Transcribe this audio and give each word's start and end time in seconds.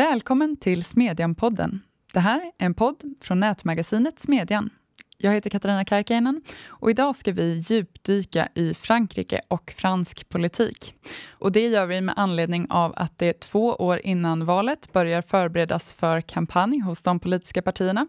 Välkommen 0.00 0.56
till 0.56 0.84
Smedjan-podden. 0.84 1.80
Det 2.12 2.20
här 2.20 2.40
är 2.40 2.66
en 2.66 2.74
podd 2.74 3.14
från 3.20 3.40
nätmagasinet 3.40 4.20
Smedjan. 4.20 4.70
Jag 5.18 5.32
heter 5.32 5.50
Katarina 5.50 5.84
Karkiainen 5.84 6.42
och 6.66 6.90
idag 6.90 7.16
ska 7.16 7.32
vi 7.32 7.64
djupdyka 7.66 8.48
i 8.54 8.74
Frankrike 8.74 9.40
och 9.48 9.74
fransk 9.76 10.28
politik. 10.28 10.94
Och 11.28 11.52
det 11.52 11.68
gör 11.68 11.86
vi 11.86 12.00
med 12.00 12.14
anledning 12.16 12.66
av 12.70 12.92
att 12.96 13.18
det 13.18 13.40
två 13.40 13.74
år 13.74 14.00
innan 14.04 14.44
valet 14.44 14.92
börjar 14.92 15.22
förberedas 15.22 15.92
för 15.92 16.20
kampanj 16.20 16.80
hos 16.80 17.02
de 17.02 17.20
politiska 17.20 17.62
partierna 17.62 18.06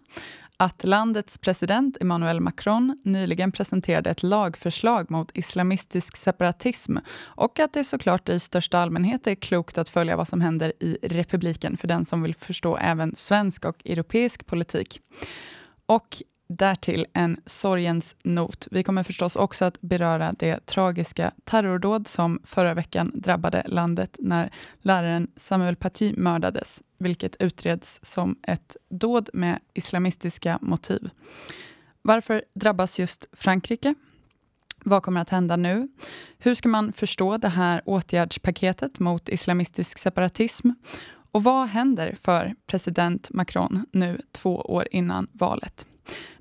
att 0.61 0.83
landets 0.83 1.37
president 1.37 1.97
Emmanuel 2.01 2.39
Macron 2.39 3.01
nyligen 3.03 3.51
presenterade 3.51 4.09
ett 4.09 4.23
lagförslag 4.23 5.11
mot 5.11 5.37
islamistisk 5.37 6.17
separatism 6.17 6.97
och 7.21 7.59
att 7.59 7.73
det 7.73 7.83
såklart 7.83 8.29
i 8.29 8.39
största 8.39 8.79
allmänhet 8.79 9.27
är 9.27 9.35
klokt 9.35 9.77
att 9.77 9.89
följa 9.89 10.15
vad 10.15 10.27
som 10.27 10.41
händer 10.41 10.73
i 10.79 10.97
republiken 11.01 11.77
för 11.77 11.87
den 11.87 12.05
som 12.05 12.21
vill 12.21 12.35
förstå 12.35 12.77
även 12.77 13.15
svensk 13.15 13.65
och 13.65 13.85
europeisk 13.85 14.45
politik. 14.45 14.99
Och 15.85 16.21
därtill 16.51 17.05
en 17.13 17.41
sorgens 17.45 18.15
not. 18.23 18.67
Vi 18.71 18.83
kommer 18.83 19.03
förstås 19.03 19.35
också 19.35 19.65
att 19.65 19.81
beröra 19.81 20.33
det 20.39 20.65
tragiska 20.65 21.31
terrordåd 21.43 22.07
som 22.07 22.39
förra 22.43 22.73
veckan 22.73 23.11
drabbade 23.15 23.63
landet 23.67 24.15
när 24.19 24.51
läraren 24.79 25.27
Samuel 25.37 25.75
Paty 25.75 26.13
mördades, 26.17 26.81
vilket 26.97 27.35
utreds 27.41 27.99
som 28.03 28.35
ett 28.43 28.77
dåd 28.89 29.29
med 29.33 29.59
islamistiska 29.73 30.59
motiv. 30.61 31.09
Varför 32.01 32.43
drabbas 32.53 32.99
just 32.99 33.25
Frankrike? 33.33 33.95
Vad 34.83 35.03
kommer 35.03 35.21
att 35.21 35.29
hända 35.29 35.55
nu? 35.55 35.87
Hur 36.37 36.55
ska 36.55 36.69
man 36.69 36.93
förstå 36.93 37.37
det 37.37 37.49
här 37.49 37.81
åtgärdspaketet 37.85 38.99
mot 38.99 39.29
islamistisk 39.29 39.97
separatism? 39.97 40.69
Och 41.31 41.43
vad 41.43 41.67
händer 41.67 42.17
för 42.21 42.55
president 42.67 43.29
Macron 43.31 43.85
nu 43.91 44.21
två 44.31 44.55
år 44.55 44.87
innan 44.91 45.27
valet? 45.31 45.85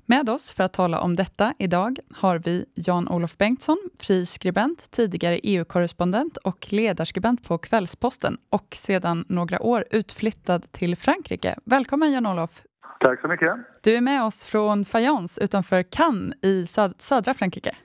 Med 0.05 0.29
oss 0.29 0.51
för 0.51 0.63
att 0.63 0.73
tala 0.73 0.99
om 1.01 1.15
detta 1.15 1.53
idag 1.57 1.99
har 2.15 2.39
vi 2.39 2.65
Jan-Olof 2.75 3.37
Bengtsson, 3.37 3.77
fri 3.99 4.25
skribent, 4.25 4.91
tidigare 4.91 5.39
EU-korrespondent 5.43 6.37
och 6.37 6.67
ledarskribent 6.69 7.47
på 7.47 7.57
Kvällsposten 7.57 8.37
och 8.49 8.67
sedan 8.75 9.25
några 9.29 9.61
år 9.61 9.85
utflyttad 9.91 10.71
till 10.71 10.95
Frankrike. 10.95 11.55
Välkommen 11.65 12.11
Jan-Olof! 12.11 12.63
Tack 12.99 13.21
så 13.21 13.27
mycket! 13.27 13.51
Du 13.83 13.95
är 13.95 14.01
med 14.01 14.23
oss 14.23 14.43
från 14.43 14.85
Fayence 14.85 15.43
utanför 15.43 15.83
Cannes 15.83 16.37
i 16.41 16.67
södra 16.97 17.33
Frankrike. 17.33 17.75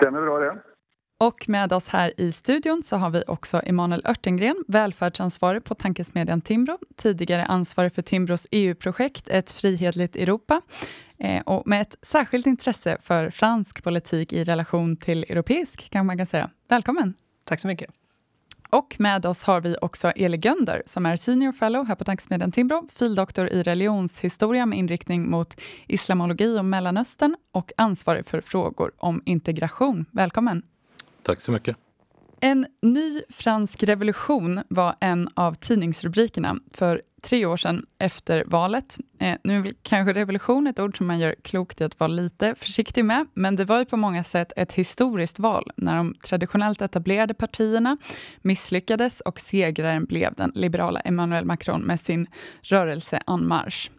Stämmer 0.00 0.20
bra 0.20 0.38
det. 0.38 0.73
Och 1.18 1.48
med 1.48 1.72
oss 1.72 1.88
här 1.88 2.20
i 2.20 2.32
studion 2.32 2.82
så 2.86 2.96
har 2.96 3.10
vi 3.10 3.22
också 3.26 3.62
Emanuel 3.66 4.02
Örtengren, 4.06 4.64
välfärdsansvarig 4.68 5.64
på 5.64 5.74
tankesmedjan 5.74 6.40
Timbro, 6.40 6.78
tidigare 6.96 7.44
ansvarig 7.44 7.92
för 7.92 8.02
Timbros 8.02 8.46
EU-projekt 8.50 9.28
Ett 9.28 9.52
frihetligt 9.52 10.16
Europa, 10.16 10.60
eh, 11.18 11.42
och 11.42 11.66
med 11.66 11.82
ett 11.82 11.96
särskilt 12.02 12.46
intresse 12.46 12.98
för 13.02 13.30
fransk 13.30 13.84
politik 13.84 14.32
i 14.32 14.44
relation 14.44 14.96
till 14.96 15.24
europeisk, 15.24 15.90
kan 15.90 16.06
man 16.06 16.18
kan 16.18 16.26
säga. 16.26 16.50
Välkommen! 16.68 17.14
Tack 17.44 17.60
så 17.60 17.68
mycket. 17.68 17.90
Och 18.70 18.96
med 18.98 19.26
oss 19.26 19.42
har 19.42 19.60
vi 19.60 19.76
också 19.80 20.10
Eli 20.10 20.36
Gönder, 20.36 20.82
som 20.86 21.06
är 21.06 21.16
senior 21.16 21.52
fellow 21.52 21.86
här 21.86 21.94
på 21.94 22.04
tankesmedjan 22.04 22.52
Timbro, 22.52 22.88
fildoktor 22.92 23.48
i 23.48 23.62
religionshistoria 23.62 24.66
med 24.66 24.78
inriktning 24.78 25.30
mot 25.30 25.60
islamologi 25.86 26.58
och 26.58 26.64
Mellanöstern 26.64 27.36
och 27.52 27.72
ansvarig 27.76 28.26
för 28.26 28.40
frågor 28.40 28.92
om 28.96 29.22
integration. 29.24 30.06
Välkommen! 30.10 30.62
Tack 31.24 31.40
så 31.40 31.52
mycket. 31.52 31.76
En 32.40 32.66
ny 32.82 33.22
fransk 33.30 33.82
revolution 33.82 34.60
var 34.68 34.94
en 35.00 35.28
av 35.34 35.54
tidningsrubrikerna 35.54 36.56
för 36.72 37.02
tre 37.22 37.46
år 37.46 37.56
sedan 37.56 37.86
efter 37.98 38.44
valet. 38.46 38.98
Eh, 39.18 39.36
nu 39.44 39.58
är 39.58 39.74
kanske 39.82 40.12
revolution 40.12 40.66
ett 40.66 40.78
ord 40.78 40.98
som 40.98 41.06
man 41.06 41.18
gör 41.18 41.34
klokt 41.42 41.80
i 41.80 41.84
att 41.84 42.00
vara 42.00 42.08
lite 42.08 42.54
försiktig 42.54 43.04
med, 43.04 43.26
men 43.34 43.56
det 43.56 43.64
var 43.64 43.78
ju 43.78 43.84
på 43.84 43.96
många 43.96 44.24
sätt 44.24 44.52
ett 44.56 44.72
historiskt 44.72 45.38
val 45.38 45.70
när 45.76 45.96
de 45.96 46.14
traditionellt 46.14 46.82
etablerade 46.82 47.34
partierna 47.34 47.96
misslyckades 48.42 49.20
och 49.20 49.40
segraren 49.40 50.04
blev 50.04 50.34
den 50.34 50.52
liberala 50.54 51.00
Emmanuel 51.00 51.44
Macron 51.44 51.80
med 51.82 52.00
sin 52.00 52.26
rörelse 52.62 53.22
En 53.26 53.48
Marche. 53.48 53.90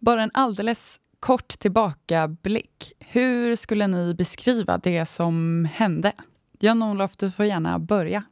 Bara 0.00 0.22
en 0.22 0.30
alldeles 0.34 1.00
kort 1.20 1.58
tillbakablick. 1.58 2.92
Hur 2.98 3.56
skulle 3.56 3.86
ni 3.86 4.14
beskriva 4.14 4.78
det 4.78 5.06
som 5.06 5.68
hände? 5.72 6.12
Jan-Olof, 6.64 7.16
du 7.16 7.30
får 7.30 7.44
gärna 7.44 7.78
börja. 7.78 8.22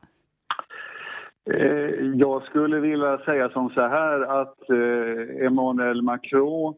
Eh, 1.51 1.91
jag 2.15 2.43
skulle 2.43 2.81
vilja 2.81 3.19
säga 3.19 3.49
som 3.49 3.71
så 3.71 3.81
här 3.81 4.41
att 4.41 4.71
eh, 4.71 5.47
Emmanuel 5.47 6.03
Macron 6.03 6.75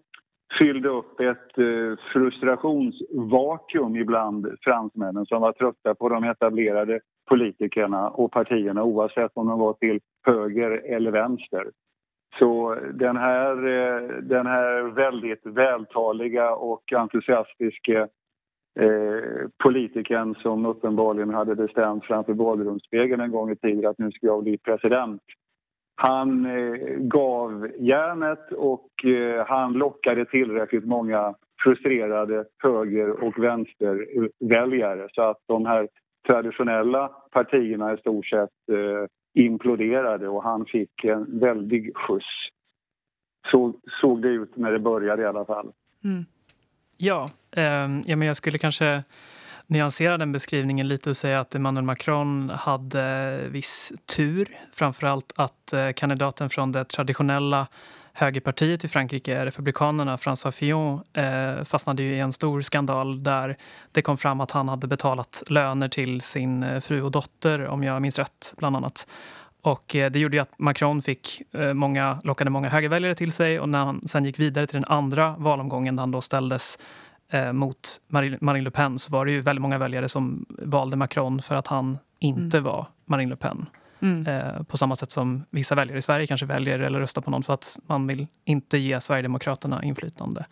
fyllde 0.59 0.89
upp 0.89 1.21
ett 1.21 1.59
eh, 1.59 1.99
frustrationsvakuum 2.13 3.97
ibland 3.97 4.47
fransmännen 4.61 5.27
som 5.27 5.43
var 5.43 5.53
trötta 5.53 5.95
på 5.95 6.09
de 6.09 6.25
etablerade 6.25 7.01
politikerna 7.29 8.09
och 8.09 8.33
partierna 8.33 8.83
oavsett 8.85 9.33
om 9.35 9.47
de 9.47 9.59
var 9.59 9.73
till 9.73 10.01
höger 10.27 10.71
eller 10.71 11.11
vänster. 11.11 11.65
Så 12.39 12.77
den 12.93 13.17
här, 13.17 13.57
den 14.21 14.47
här 14.47 14.83
väldigt 14.83 15.47
vältaliga 15.47 16.55
och 16.55 16.93
entusiastiska 16.93 18.09
eh, 18.81 19.49
politikern 19.63 20.35
som 20.35 20.67
uppenbarligen 20.67 21.35
hade 21.35 21.55
bestämt 21.55 22.05
framför 22.05 22.35
badrumsspegeln 22.35 23.21
en 23.21 23.31
gång 23.31 23.51
i 23.51 23.57
tiden 23.57 23.91
att 23.91 23.99
nu 23.99 24.11
ska 24.11 24.27
jag 24.27 24.43
bli 24.43 24.59
president. 24.59 25.23
Han 25.97 26.47
eh, 26.47 26.97
gav 26.99 27.71
järnet 27.79 28.53
och 28.53 29.05
eh, 29.05 29.47
han 29.47 29.73
lockade 29.73 30.25
tillräckligt 30.25 30.85
många 30.85 31.35
frustrerade 31.65 32.45
höger 32.63 33.25
och 33.25 33.39
vänsterväljare 33.39 35.09
så 35.13 35.23
att 35.23 35.39
de 35.47 35.67
här 35.67 35.89
traditionella 36.29 37.09
partierna 37.09 37.95
i 37.95 37.97
stort 37.97 38.27
sett 38.27 38.51
eh, 38.73 39.07
imploderade 39.35 40.29
och 40.29 40.43
han 40.43 40.67
fick 40.67 41.05
en 41.05 41.39
väldig 41.41 41.97
skjuts. 41.97 42.27
Så 43.53 43.73
såg 44.01 44.23
det 44.23 44.29
ut 44.29 44.57
när 44.57 44.73
det 44.73 44.79
började 44.79 45.23
i 45.23 45.27
alla 45.27 45.45
fall. 45.45 45.73
Mm. 46.05 46.25
Ja, 46.97 47.31
eh, 47.57 47.63
ja 48.07 48.17
men 48.17 48.23
jag 48.23 48.37
skulle 48.37 48.59
kanske 48.59 49.03
nyansera 49.67 50.19
den 50.19 50.33
beskrivningen 50.33 50.89
lite 50.89 51.11
och 51.11 51.17
säga 51.17 51.41
att 51.41 51.55
Emmanuel 51.55 51.85
Macron 51.85 52.51
hade 52.51 53.39
viss 53.49 53.93
tur. 54.17 54.49
Framförallt 54.73 55.33
att 55.37 55.73
eh, 55.73 55.93
kandidaten 55.93 56.51
från 56.51 56.73
det 56.73 56.85
traditionella 56.85 57.67
högerpartiet 58.13 58.85
i 58.85 58.89
Frankrike, 58.89 59.47
Republikanerna, 59.47 60.17
François 60.17 60.51
Fillon, 60.51 61.03
eh, 61.13 61.65
fastnade 61.65 62.03
i 62.03 62.21
en 62.21 62.33
stor 62.33 62.61
skandal 62.63 63.23
där 63.23 63.57
det 63.93 64.03
kom 64.03 64.19
fram 64.19 64.41
att 64.41 64.51
han 64.51 64.69
hade 64.69 64.87
betalat 64.87 65.43
löner 65.47 65.89
till 65.89 66.21
sin 66.21 66.63
eh, 66.63 66.81
fru 66.81 67.03
och 67.03 67.11
dotter, 67.11 67.67
om 67.67 67.85
jag 67.85 68.03
minns 68.03 68.19
rätt, 68.19 68.55
bland 68.57 68.77
annat. 68.77 69.07
Och 69.65 69.97
eh, 69.97 70.11
det 70.11 70.19
gjorde 70.19 70.43
att 70.43 70.59
Macron 70.59 71.03
fick 71.03 71.43
eh, 71.53 71.75
många, 71.75 72.21
lockade 72.25 72.51
många 72.51 72.69
högerväljare 72.69 73.15
till 73.15 73.33
sig 73.33 73.61
och 73.61 73.69
när 73.69 73.85
han 73.85 74.09
sen 74.09 74.25
gick 74.25 74.39
vidare 74.39 74.67
till 74.67 74.75
den 74.75 74.85
andra 74.89 75.35
valomgången 75.39 75.97
där 75.97 76.01
han 76.03 76.11
då 76.11 76.21
ställdes 76.21 76.79
eh, 77.29 77.53
mot 77.53 78.01
Marine 78.09 78.61
Le 78.61 78.71
Pen 78.71 78.99
så 78.99 79.13
var 79.13 79.27
det 79.27 79.33
ju 79.33 79.41
väldigt 79.41 79.63
många 79.63 79.79
väljare 79.79 80.09
som 80.09 80.47
valde 80.49 80.97
Macron 80.97 81.43
för 81.43 81.57
att 81.57 81.67
han 81.67 81.99
inte 82.19 82.59
mm. 82.59 82.65
var 82.65 82.87
Marine 83.05 83.31
Le 83.31 83.37
Pen. 83.37 83.67
Mm. 84.01 84.65
På 84.65 84.77
samma 84.77 84.97
sätt 84.97 85.11
som 85.11 85.45
vissa 85.51 85.75
väljare 85.75 85.99
i 85.99 86.03
Sverige 86.03 86.27
kanske 86.27 86.47
väljer 86.47 86.79
eller 86.79 87.01
röstar 87.01 87.23
på 87.23 87.31
någon 87.31 87.43
för 87.43 87.55
att 87.55 87.79
man 87.87 88.07
vill 88.07 88.27
inte 88.45 88.79
ge 88.79 89.01
Sverigedemokraterna 89.01 89.85
inflytande. 89.85 90.45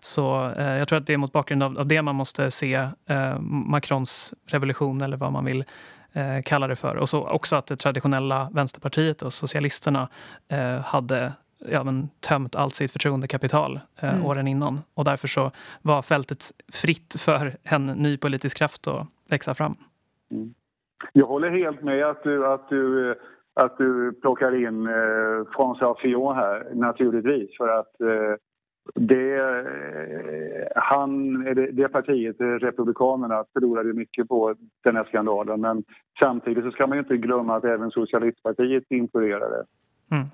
Så 0.00 0.50
eh, 0.50 0.66
jag 0.66 0.88
tror 0.88 0.98
att 0.98 1.06
det 1.06 1.12
är 1.12 1.16
mot 1.16 1.32
bakgrund 1.32 1.62
av, 1.62 1.78
av 1.78 1.86
det 1.86 2.02
man 2.02 2.14
måste 2.14 2.50
se 2.50 2.74
eh, 3.06 3.38
Macrons 3.40 4.34
revolution 4.46 5.00
eller 5.00 5.16
vad 5.16 5.32
man 5.32 5.44
vill 5.44 5.64
eh, 6.16 6.42
kallar 6.44 6.68
det 6.68 6.76
för. 6.76 6.96
Och 6.96 7.08
så 7.08 7.28
också 7.28 7.56
att 7.56 7.66
det 7.66 7.76
traditionella 7.76 8.50
Vänsterpartiet 8.52 9.22
och 9.22 9.32
Socialisterna 9.32 10.08
eh, 10.48 10.80
hade 10.84 11.32
ja, 11.58 11.84
men, 11.84 12.08
tömt 12.28 12.56
allt 12.56 12.74
sitt 12.74 12.92
förtroendekapital 12.92 13.80
eh, 14.00 14.14
mm. 14.14 14.26
åren 14.26 14.48
innan. 14.48 14.80
Och 14.94 15.04
därför 15.04 15.28
så 15.28 15.50
var 15.82 16.02
fältet 16.02 16.44
fritt 16.72 17.16
för 17.18 17.52
en 17.62 17.86
ny 17.86 18.16
politisk 18.16 18.58
kraft 18.58 18.88
att 18.88 19.06
växa 19.28 19.54
fram. 19.54 19.76
Mm. 20.30 20.54
Jag 21.12 21.26
håller 21.26 21.50
helt 21.50 21.82
med 21.82 22.06
att 22.06 22.22
du, 22.22 22.46
att 22.46 22.68
du, 22.68 23.14
att 23.54 23.78
du 23.78 24.12
plockar 24.12 24.54
in 24.66 24.86
eh, 24.86 24.92
François 25.56 25.98
Fillon 25.98 26.36
här, 26.36 26.74
naturligtvis. 26.74 27.56
För 27.56 27.68
att 27.68 28.00
eh, 28.00 28.34
det, 28.94 29.36
eh, 29.36 30.66
han, 30.74 31.44
det 31.72 31.88
partiet, 31.88 32.40
eh, 32.40 32.46
Republikanerna, 32.46 33.44
förlorade 33.52 33.92
mycket 33.92 34.28
på 34.28 34.54
den 34.84 34.96
här 34.96 35.04
skandalen. 35.04 35.60
Men 35.60 35.84
samtidigt 36.20 36.64
så 36.64 36.70
ska 36.70 36.86
man 36.86 36.98
inte 36.98 37.16
glömma 37.16 37.56
att 37.56 37.64
även 37.64 37.90
Socialistpartiet 37.90 38.84
influerade. 38.88 39.64
Mm. 40.10 40.26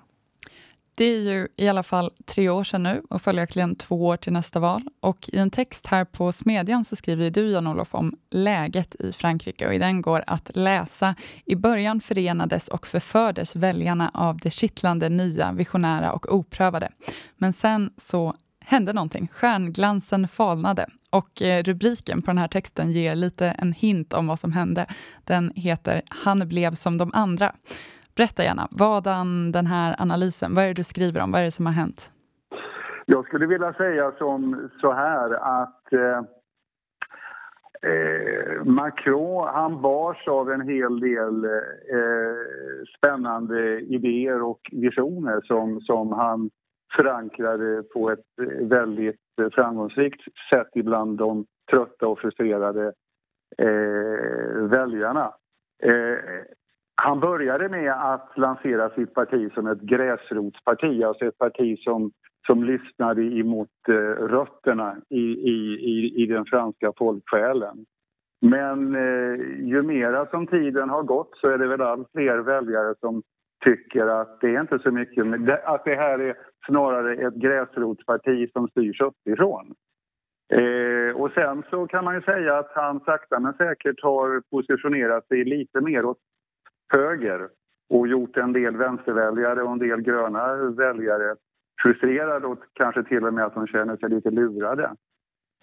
Det 1.03 1.07
är 1.07 1.21
ju 1.21 1.49
i 1.57 1.69
alla 1.69 1.83
fall 1.83 2.11
tre 2.25 2.49
år 2.49 2.65
sedan 2.65 2.83
nu 2.83 3.03
och 3.11 3.23
följaktligen 3.23 3.77
två 3.77 4.07
år 4.07 4.17
till 4.17 4.33
nästa 4.33 4.61
val. 4.61 4.83
Och 5.01 5.31
i 5.33 5.39
en 5.39 5.51
text 5.51 5.87
här 5.87 6.05
på 6.05 6.33
Smedjan 6.33 6.85
så 6.85 6.97
skriver 6.97 7.31
du, 7.31 7.51
Jan-Olof, 7.51 7.95
om 7.95 8.17
läget 8.31 8.95
i 8.95 9.13
Frankrike 9.13 9.67
och 9.67 9.75
i 9.75 9.79
den 9.79 10.03
går 10.03 10.25
att 10.27 10.51
läsa 10.55 11.15
I 11.45 11.55
början 11.57 12.01
förenades 12.01 12.69
och 12.69 12.87
förfördes 12.87 13.57
väljarna 13.57 14.11
av 14.15 14.39
det 14.39 14.51
kittlande, 14.51 15.09
nya, 15.09 15.53
visionära 15.53 16.13
och 16.13 16.35
oprövade. 16.35 16.89
Men 17.37 17.53
sen 17.53 17.91
så 17.97 18.35
hände 18.65 18.93
någonting. 18.93 19.29
Stjärnglansen 19.33 20.29
falnade 20.29 20.87
och 21.11 21.43
eh, 21.43 21.63
rubriken 21.63 22.23
på 22.23 22.27
den 22.27 22.39
här 22.39 22.49
texten 22.49 22.93
ger 22.93 23.15
lite 23.15 23.47
en 23.47 23.73
hint 23.73 24.13
om 24.13 24.27
vad 24.27 24.41
som 24.41 24.53
hände. 24.53 24.87
Den 25.25 25.53
heter 25.57 26.03
Han 26.09 26.49
blev 26.49 26.75
som 26.75 26.99
de 26.99 27.11
andra. 27.15 27.53
Berätta 28.17 28.43
gärna, 28.43 28.69
vadan 28.71 29.53
den 29.53 29.67
här 29.67 29.97
analysen? 29.99 30.55
Vad 30.55 30.65
är 30.65 30.69
det 30.69 30.75
du 30.75 30.85
skriver 30.85 31.23
om? 31.23 31.33
Vad 31.33 31.41
är 31.41 31.45
det 31.45 31.51
som 31.51 31.67
har 31.67 31.73
hänt? 31.73 32.11
Jag 33.07 33.27
skulle 33.27 33.47
vilja 33.47 33.73
säga 33.73 34.13
som 34.19 34.71
så 34.81 34.93
här 34.93 35.31
att 35.33 35.93
eh, 35.93 36.19
eh, 37.91 38.65
Macron 38.65 39.49
han 39.49 39.83
bars 39.83 40.29
av 40.29 40.51
en 40.51 40.69
hel 40.69 41.01
del 41.01 41.45
eh, 41.45 41.51
spännande 42.99 43.81
idéer 43.81 44.43
och 44.43 44.61
visioner 44.73 45.41
som, 45.45 45.81
som 45.81 46.13
han 46.13 46.51
förankrade 46.97 47.83
på 47.83 48.11
ett 48.11 48.27
väldigt 48.61 49.21
framgångsrikt 49.53 50.21
sätt 50.53 50.69
ibland 50.75 51.19
de 51.19 51.47
trötta 51.71 52.07
och 52.07 52.19
frustrerade 52.19 52.93
eh, 53.59 54.63
väljarna. 54.69 55.35
Eh, 55.83 56.19
han 57.05 57.21
började 57.21 57.69
med 57.69 57.93
att 57.93 58.33
lansera 58.37 58.91
sitt 58.91 59.15
parti 59.15 59.53
som 59.55 59.67
ett 59.67 59.81
gräsrotsparti, 59.81 61.03
alltså 61.03 61.25
ett 61.25 61.39
parti 61.39 61.79
som, 61.79 62.11
som 62.47 62.65
lyssnade 62.65 63.23
emot 63.23 63.69
eh, 63.89 63.95
rötterna 64.25 64.97
i, 65.09 65.23
i, 65.23 65.79
i, 65.93 66.23
i 66.23 66.27
den 66.27 66.45
franska 66.45 66.93
folksjälen. 66.99 67.85
Men 68.41 68.95
eh, 68.95 69.35
ju 69.61 69.83
mera 69.83 70.27
som 70.27 70.47
tiden 70.47 70.91
har 70.91 71.03
gått 71.03 71.31
så 71.37 71.49
är 71.49 71.59
det 71.59 71.67
väl 71.67 71.81
allt 71.81 72.11
fler 72.13 72.39
väljare 72.39 72.95
som 73.01 73.23
tycker 73.65 74.07
att 74.07 74.41
det 74.41 74.55
är 74.55 74.61
inte 74.61 74.79
så 74.79 74.91
mycket, 74.91 75.25
att 75.65 75.85
det 75.85 75.95
här 75.95 76.19
är 76.19 76.37
snarare 76.67 77.27
ett 77.27 77.35
gräsrotsparti 77.35 78.53
som 78.53 78.69
styrs 78.69 79.01
uppifrån. 79.01 79.75
Eh, 80.53 81.17
och 81.17 81.31
sen 81.31 81.63
så 81.71 81.87
kan 81.87 82.05
man 82.05 82.15
ju 82.15 82.23
säga 82.23 82.59
att 82.59 82.73
han 82.75 83.01
sakta 83.01 83.41
men 83.41 83.53
säkert 83.53 84.03
har 84.03 84.43
positionerat 84.51 85.27
sig 85.27 85.45
lite 85.45 85.81
mer 85.81 86.05
åt 86.05 86.19
höger 86.97 87.49
och 87.91 88.09
gjort 88.09 88.37
en 88.37 88.53
del 88.53 88.77
vänsterväljare 88.77 89.63
och 89.63 89.73
en 89.73 89.79
del 89.79 90.01
gröna 90.01 90.55
väljare 90.57 91.37
frustrerade 91.83 92.47
och 92.47 92.59
kanske 92.73 93.03
till 93.03 93.25
och 93.25 93.35
med 93.35 93.45
att 93.45 93.55
de 93.55 93.67
känner 93.67 93.97
sig 93.97 94.09
lite 94.09 94.31
lurade. 94.31 94.95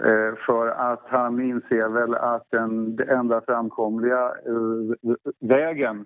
Eh, 0.03 0.35
för 0.45 0.67
att 0.67 1.03
han 1.05 1.41
inser 1.41 1.89
väl 1.89 2.15
att 2.15 2.43
den 2.49 2.99
enda 3.09 3.41
framkomliga 3.41 4.25
eh, 4.25 5.15
vägen 5.39 6.05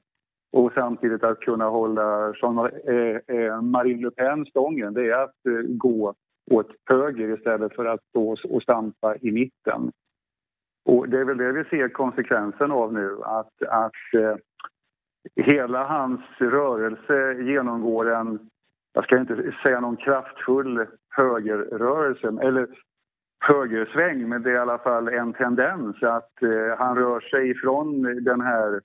och 0.52 0.72
samtidigt 0.74 1.24
att 1.24 1.40
kunna 1.40 1.66
hålla 1.66 2.34
Jean, 2.42 2.58
eh, 2.60 3.36
eh, 3.38 3.62
Marine 3.62 4.02
Le 4.02 4.12
Pen 4.12 4.46
stången 4.46 4.94
det 4.94 5.10
är 5.10 5.24
att 5.24 5.46
eh, 5.46 5.66
gå 5.68 6.14
åt 6.52 6.72
höger 6.90 7.38
istället 7.38 7.76
för 7.76 7.86
att 7.86 8.04
stå 8.10 8.36
och 8.50 8.64
stampa 8.64 9.16
i 9.22 9.32
mitten. 9.32 9.92
Och 10.86 11.10
det 11.10 11.20
är 11.20 11.26
väl 11.26 11.38
det 11.38 11.52
vi 11.52 11.64
ser 11.64 11.90
konsekvensen 11.90 12.72
av 12.72 12.94
nu, 12.94 13.18
att, 13.24 13.64
att 13.68 14.14
eh, 14.14 14.36
hela 15.36 15.84
hans 15.84 16.22
rörelse 16.38 17.44
genomgår 17.44 18.12
en, 18.12 18.40
jag 18.94 19.04
ska 19.04 19.20
inte 19.20 19.54
säga 19.66 19.80
någon 19.80 19.98
kraftfull 19.98 20.86
högerrörelse, 21.10 22.28
eller 22.28 22.68
högersväng, 23.40 24.30
men 24.30 24.44
det 24.44 24.50
är 24.50 24.56
i 24.56 24.58
alla 24.58 24.78
fall 24.78 25.08
en 25.08 25.34
tendens 25.34 26.04
att 26.04 26.44
eh, 26.44 26.78
han 26.78 26.96
rör 26.98 27.20
sig 27.20 27.50
ifrån 27.50 28.02
den 28.24 28.42
här 28.42 28.82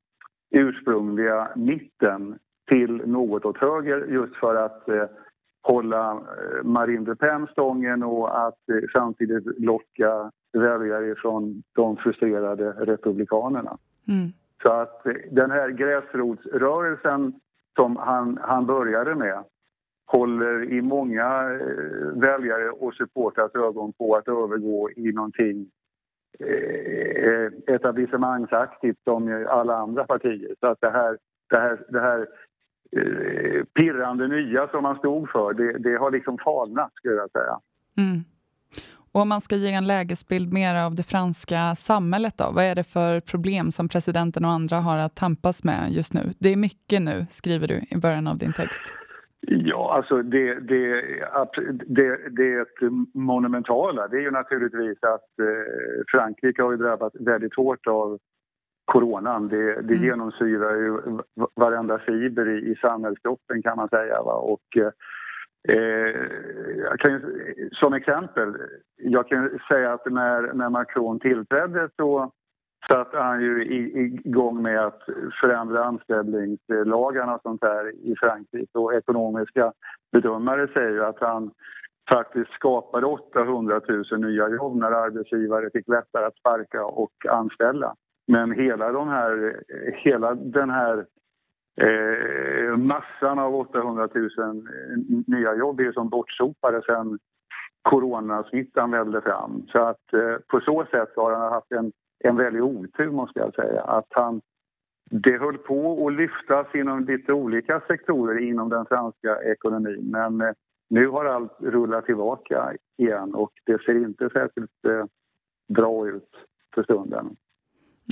ursprungliga 0.50 1.48
mitten 1.56 2.38
till 2.68 3.02
något 3.06 3.44
åt 3.44 3.58
höger 3.58 4.06
just 4.06 4.36
för 4.36 4.54
att 4.54 4.88
eh, 4.88 5.04
hålla 5.62 6.12
eh, 6.12 6.62
Marine 6.62 7.06
Le 7.06 7.16
Pen 7.16 7.46
stången 7.46 8.02
och 8.02 8.46
att 8.46 8.68
eh, 8.68 8.88
samtidigt 8.92 9.60
locka 9.60 10.30
väljare 10.52 11.14
från 11.14 11.62
de 11.74 11.96
frustrerade 11.96 12.70
republikanerna. 12.70 13.78
Mm. 14.08 14.32
Så 14.62 14.72
att 14.72 15.06
eh, 15.06 15.12
den 15.30 15.50
här 15.50 15.68
gräsrotsrörelsen 15.68 17.32
som 17.76 17.96
han, 17.96 18.38
han 18.42 18.66
började 18.66 19.14
med 19.14 19.44
håller 20.06 20.72
i 20.72 20.82
många 20.82 21.50
eh, 21.52 22.20
väljare 22.20 22.70
och 22.70 22.94
supportrars 22.94 23.54
ögon 23.54 23.92
på 23.92 24.16
att 24.16 24.28
övergå 24.28 24.90
i 24.90 25.12
någonting 25.12 25.70
eh, 26.38 27.24
eh 27.24 27.50
etablissemangsaktigt 27.66 29.04
som 29.04 29.46
alla 29.48 29.76
andra 29.76 30.04
partier. 30.04 30.54
Så 30.60 30.66
att 30.66 30.80
det 30.80 30.90
här, 30.90 31.18
det 31.50 31.58
här, 31.58 31.86
det 31.88 32.00
här 32.00 32.26
eh, 32.96 33.64
pirrande 33.64 34.28
nya 34.28 34.68
som 34.68 34.82
man 34.82 34.98
stod 34.98 35.30
för, 35.30 35.52
det, 35.52 35.78
det 35.78 35.96
har 35.96 36.10
liksom 36.10 36.38
falnat 36.38 36.94
skulle 36.94 37.14
jag 37.14 37.30
säga. 37.30 37.60
Mm. 37.96 38.24
Och 39.18 39.22
om 39.22 39.28
man 39.28 39.40
ska 39.40 39.56
ge 39.56 39.72
en 39.72 39.86
lägesbild 39.86 40.52
mer 40.52 40.74
av 40.86 40.94
det 40.94 41.02
franska 41.02 41.74
samhället, 41.74 42.34
då, 42.38 42.50
vad 42.54 42.64
är 42.64 42.74
det 42.74 42.84
för 42.84 43.20
problem 43.20 43.72
som 43.72 43.88
presidenten 43.88 44.44
och 44.44 44.50
andra 44.50 44.76
har 44.76 44.98
att 44.98 45.14
tampas 45.16 45.64
med 45.64 45.90
just 45.90 46.14
nu? 46.14 46.20
Det 46.38 46.52
är 46.52 46.56
mycket 46.56 47.02
nu, 47.02 47.26
skriver 47.30 47.68
du 47.68 47.80
i 47.90 47.96
början 47.96 48.26
av 48.26 48.38
din 48.38 48.52
text. 48.52 48.82
Ja, 49.40 49.94
alltså 49.96 50.22
det, 50.22 50.54
det, 50.54 51.02
det, 51.86 52.18
det 52.28 52.64
monumentala 53.14 54.08
det 54.08 54.16
är 54.16 54.20
ju 54.20 54.30
naturligtvis 54.30 54.98
att 55.02 55.30
eh, 55.40 56.02
Frankrike 56.08 56.62
har 56.62 56.76
drabbats 56.76 57.16
väldigt 57.20 57.56
hårt 57.56 57.86
av 57.86 58.18
coronan. 58.84 59.48
Det, 59.48 59.64
det 59.82 59.94
mm. 59.94 60.04
genomsyrar 60.04 60.74
ju 60.74 61.18
varenda 61.54 61.98
fiber 61.98 62.48
i, 62.48 62.70
i 62.70 62.74
samhällskroppen 62.74 63.62
kan 63.62 63.76
man 63.76 63.88
säga. 63.88 64.22
Va? 64.22 64.34
Och, 64.34 64.76
eh, 64.76 64.90
Eh, 65.68 66.14
jag 66.76 66.98
kan, 66.98 67.22
som 67.72 67.92
exempel, 67.92 68.56
jag 68.96 69.28
kan 69.28 69.58
säga 69.68 69.92
att 69.92 70.06
när, 70.06 70.52
när 70.52 70.68
Macron 70.68 71.20
tillträdde 71.20 71.88
så 71.96 72.32
satte 72.88 73.18
han 73.18 73.40
ju 73.40 73.64
igång 74.24 74.62
med 74.62 74.86
att 74.86 75.02
förändra 75.40 75.84
anställningslagarna 75.84 77.34
och 77.34 77.42
sånt 77.42 77.60
där 77.60 77.88
i 77.88 78.14
Frankrike. 78.20 78.78
Och 78.78 78.94
ekonomiska 78.94 79.72
bedömare 80.12 80.68
säger 80.74 80.90
ju 80.90 81.04
att 81.04 81.20
han 81.20 81.50
faktiskt 82.10 82.52
skapade 82.52 83.06
800 83.06 83.80
000 83.88 84.20
nya 84.20 84.48
jobb 84.48 84.76
när 84.76 84.90
arbetsgivare 84.90 85.70
fick 85.72 85.88
lättare 85.88 86.24
att 86.24 86.36
sparka 86.36 86.84
och 86.84 87.12
anställa. 87.28 87.94
Men 88.26 88.52
hela, 88.52 88.92
de 88.92 89.08
här, 89.08 89.62
hela 89.94 90.34
den 90.34 90.70
här 90.70 91.06
eh, 91.80 92.76
massan 92.76 93.38
av 93.38 93.54
800 93.54 94.08
000 94.14 94.24
eh, 94.26 94.52
nya 95.26 95.54
jobb 95.54 95.80
är 95.80 95.92
som 95.92 96.08
bortsopade 96.08 96.82
sen 96.86 97.18
coronasmittan 97.82 98.90
välde 98.90 99.20
fram. 99.20 99.66
Så 99.72 99.78
att 99.78 100.12
eh, 100.12 100.36
på 100.48 100.60
så 100.60 100.86
sätt 100.90 101.08
har 101.16 101.32
han 101.32 101.52
haft 101.52 101.72
en 101.72 101.92
en 102.24 102.36
väldig 102.36 102.62
otur 102.62 103.10
måste 103.10 103.40
jag 103.40 103.54
säga. 103.54 103.82
Att 103.82 104.06
han, 104.10 104.40
det 105.10 105.38
höll 105.38 105.58
på 105.58 106.06
att 106.06 106.12
lyftas 106.12 106.66
inom 106.74 107.04
lite 107.04 107.32
olika 107.32 107.80
sektorer 107.88 108.40
inom 108.40 108.68
den 108.68 108.86
franska 108.86 109.42
ekonomin 109.42 110.10
men 110.10 110.40
eh, 110.40 110.52
nu 110.90 111.08
har 111.08 111.24
allt 111.24 111.56
rullat 111.60 112.06
tillbaka 112.06 112.74
igen 112.96 113.34
och 113.34 113.52
det 113.64 113.82
ser 113.82 113.94
inte 113.94 114.30
särskilt 114.30 114.84
eh, 114.88 115.04
bra 115.74 116.08
ut 116.08 116.30
för 116.74 116.82
stunden. 116.82 117.36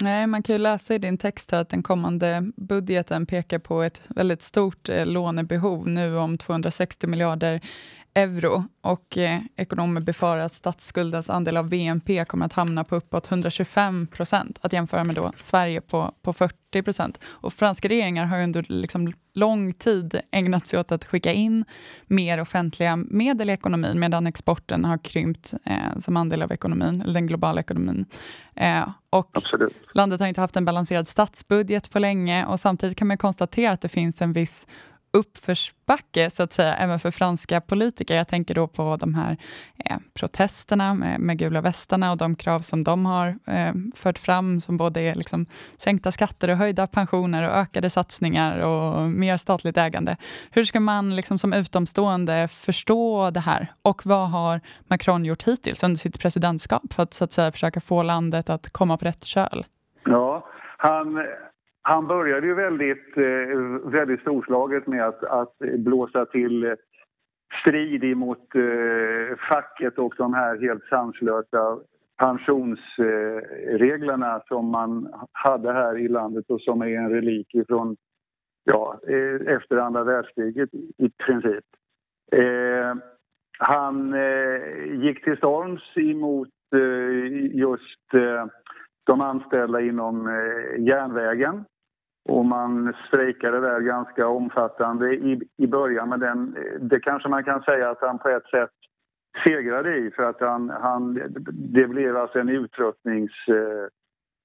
Nej, 0.03 0.27
man 0.27 0.43
kan 0.43 0.55
ju 0.55 0.59
läsa 0.59 0.95
i 0.95 0.99
din 0.99 1.19
text 1.19 1.51
här 1.51 1.59
att 1.59 1.69
den 1.69 1.83
kommande 1.83 2.51
budgeten 2.57 3.27
pekar 3.27 3.59
på 3.59 3.83
ett 3.83 4.01
väldigt 4.09 4.43
stort 4.43 4.89
eh, 4.89 5.07
lånebehov 5.07 5.89
nu 5.89 6.17
om 6.17 6.39
260 6.39 7.07
miljarder 7.07 7.61
euro 8.17 8.65
och 8.81 9.19
eh, 9.19 9.41
ekonomer 9.57 10.01
befarar 10.01 10.41
att 10.41 10.53
statsskuldens 10.53 11.31
andel 11.31 11.57
av 11.57 11.69
BNP 11.69 12.25
kommer 12.25 12.47
att 12.47 12.53
hamna 12.53 12.85
på 12.85 12.97
uppåt 12.97 13.31
125 13.31 14.07
procent, 14.07 14.59
att 14.63 14.73
jämföra 14.73 15.05
med 15.05 15.15
då 15.15 15.33
Sverige 15.37 15.81
på, 15.81 16.15
på 16.23 16.33
40 16.33 16.83
procent. 16.83 17.21
Och 17.25 17.53
franska 17.53 17.89
regeringar 17.89 18.25
har 18.25 18.43
under 18.43 18.67
liksom 18.69 19.13
lång 19.35 19.73
tid 19.73 20.21
ägnat 20.31 20.67
sig 20.67 20.79
åt 20.81 20.93
att 20.93 21.05
skicka 21.05 21.33
in 21.33 21.65
mer 22.07 22.41
offentliga 22.41 22.97
medel 22.97 23.51
i 23.51 23.53
ekonomin, 23.53 24.01
medan 24.01 24.27
exporten 24.27 24.85
har 24.85 24.99
krympt 24.99 25.55
eh, 25.65 25.99
som 25.99 26.17
andel 26.17 26.43
av 26.43 26.53
ekonomin, 26.53 27.01
eller 27.01 27.15
den 27.15 27.27
globala 27.27 27.61
ekonomin. 27.61 28.07
Eh, 28.55 28.89
och 29.11 29.31
Absolut. 29.37 29.73
landet 29.95 30.21
har 30.21 30.27
inte 30.27 30.41
haft 30.41 30.57
en 30.57 30.65
balanserad 30.65 31.09
statsbudget 31.09 31.91
på 31.91 31.99
länge 31.99 32.47
och 32.47 32.61
samtidigt 32.61 32.99
kan 32.99 33.09
man 33.09 33.19
konstatera 33.19 33.73
att 33.73 33.81
det 33.81 33.89
finns 33.89 34.23
en 34.23 34.33
viss 34.33 34.67
uppförsbacke 35.17 36.31
så 36.31 36.43
att 36.43 36.53
säga, 36.53 36.77
även 36.77 36.99
för 36.99 37.11
franska 37.11 37.61
politiker. 37.61 38.17
Jag 38.17 38.29
tänker 38.29 38.55
då 38.55 38.67
på 38.67 38.97
de 38.97 39.15
här 39.15 39.37
eh, 39.85 39.97
protesterna 40.15 40.95
med, 40.95 41.21
med 41.21 41.39
gula 41.39 41.61
västarna 41.61 42.11
och 42.11 42.17
de 42.17 42.37
krav 42.37 42.61
som 42.61 42.85
de 42.85 43.07
har 43.07 43.39
eh, 43.47 43.73
fört 43.95 44.19
fram, 44.19 44.61
som 44.61 44.77
både 44.77 45.01
är 45.01 45.15
liksom 45.15 45.47
sänkta 45.77 46.13
skatter 46.13 46.49
och 46.49 46.57
höjda 46.57 46.87
pensioner 46.87 47.49
och 47.49 47.57
ökade 47.57 47.91
satsningar 47.91 48.61
och 48.61 49.11
mer 49.11 49.37
statligt 49.37 49.77
ägande. 49.77 50.17
Hur 50.51 50.65
ska 50.65 50.81
man 50.81 51.17
liksom 51.17 51.39
som 51.39 51.53
utomstående 51.53 52.49
förstå 52.49 53.31
det 53.31 53.41
här? 53.41 53.73
Och 53.83 54.07
vad 54.07 54.31
har 54.31 54.61
Macron 54.87 55.25
gjort 55.25 55.43
hittills 55.43 55.83
under 55.83 55.99
sitt 55.99 56.21
presidentskap 56.21 56.93
för 56.93 57.03
att, 57.03 57.15
så 57.15 57.25
att 57.25 57.33
säga, 57.33 57.53
försöka 57.53 57.81
få 57.81 58.03
landet 58.03 58.51
att 58.51 58.73
komma 58.73 58.97
på 58.97 59.05
rätt 59.05 59.25
köl? 59.25 59.65
Ja, 60.05 60.47
han, 60.79 61.27
han 61.89 62.07
började 62.07 62.47
ju 62.47 62.55
väldigt, 62.55 63.17
eh, 63.17 63.59
väldigt 63.85 64.21
storslaget 64.21 64.87
med 64.87 65.07
att, 65.07 65.25
att 65.25 65.59
blåsa 65.59 66.27
till 66.27 66.65
eh, 66.65 66.73
strid 67.63 68.05
emot 68.05 68.55
eh, 68.55 69.37
facket 69.49 69.99
och 69.99 70.15
de 70.19 70.35
här 70.35 70.61
helt 70.61 70.85
sanslösa 70.85 71.79
pensionsreglerna 72.19 74.43
som 74.49 74.71
man 74.71 75.09
hade 75.33 75.73
här 75.73 75.99
i 75.99 76.09
landet 76.09 76.45
och 76.49 76.61
som 76.61 76.83
är 76.83 76.87
en 76.87 77.11
relik 77.11 77.49
från 77.69 77.97
ja, 78.65 79.01
efter 79.47 79.77
andra 79.77 80.05
världskriget 80.05 80.75
i 80.75 81.11
princip. 81.27 81.65
Eh, 82.33 82.95
han 83.59 84.15
eh, 84.15 84.61
gick 85.05 85.25
till 85.25 85.37
storms 85.37 85.97
emot 85.97 86.49
eh, 86.75 87.27
just 87.57 88.11
de 89.05 89.21
anställda 89.21 89.81
inom 89.81 90.27
järnvägen 90.79 91.65
och 92.29 92.45
man 92.45 92.95
strejkade 93.09 93.61
där 93.61 93.81
ganska 93.81 94.29
omfattande 94.29 95.15
i, 95.15 95.41
i 95.57 95.67
början 95.67 96.09
men 96.09 96.21
den, 96.21 96.57
det 96.81 97.01
kanske 97.01 97.29
man 97.29 97.45
kan 97.45 97.63
säga 97.63 97.91
att 97.91 98.01
han 98.01 98.19
på 98.19 98.29
ett 98.29 98.47
sätt 98.47 98.71
segrade 99.47 99.97
i 99.97 100.11
för 100.11 100.23
att 100.23 100.41
han, 100.41 100.71
han, 100.71 101.15
det 101.75 101.87
blev 101.87 102.17
alltså 102.17 102.39
en 102.39 102.49
uttröttnings, 102.49 103.33
uh, 103.49 103.87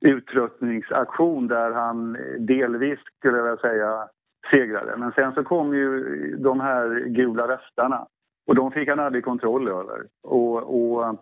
uttröttningsaktion 0.06 1.48
där 1.48 1.72
han 1.72 2.18
delvis, 2.40 3.00
skulle 3.18 3.38
jag 3.38 3.60
säga, 3.60 4.08
segrade. 4.52 4.98
Men 4.98 5.12
sen 5.12 5.34
så 5.34 5.44
kom 5.44 5.76
ju 5.76 6.04
de 6.40 6.60
här 6.60 7.06
gula 7.08 7.48
västarna 7.48 8.08
och 8.48 8.56
de 8.56 8.72
fick 8.72 8.90
han 8.90 9.00
aldrig 9.00 9.24
kontroll 9.24 9.68
över. 9.68 10.06
Och, 10.24 10.58
och 10.58 11.20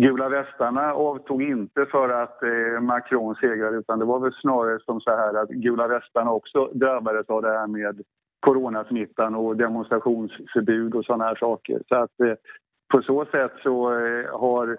Gula 0.00 0.28
västarna 0.28 0.92
avtog 0.92 1.42
inte 1.42 1.86
för 1.86 2.08
att 2.08 2.42
eh, 2.42 2.80
Macron 2.80 3.34
segrade 3.34 3.76
utan 3.76 3.98
det 3.98 4.04
var 4.04 4.20
väl 4.20 4.32
snarare 4.32 4.80
som 4.80 5.00
så 5.00 5.10
här 5.10 5.34
att 5.34 5.48
Gula 5.48 5.88
västarna 5.88 6.32
också 6.32 6.70
drabbades 6.72 7.28
av 7.28 7.42
det 7.42 7.58
här 7.58 7.66
med 7.66 8.02
coronasmittan 8.40 9.34
och 9.34 9.56
demonstrationsförbud 9.56 10.94
och 10.94 11.04
sådana 11.04 11.24
här 11.24 11.34
saker. 11.34 11.82
Så 11.88 11.94
att 11.94 12.20
eh, 12.20 12.34
på 12.92 13.02
så 13.02 13.24
sätt 13.24 13.52
så 13.62 13.94
eh, 13.94 14.38
har 14.40 14.78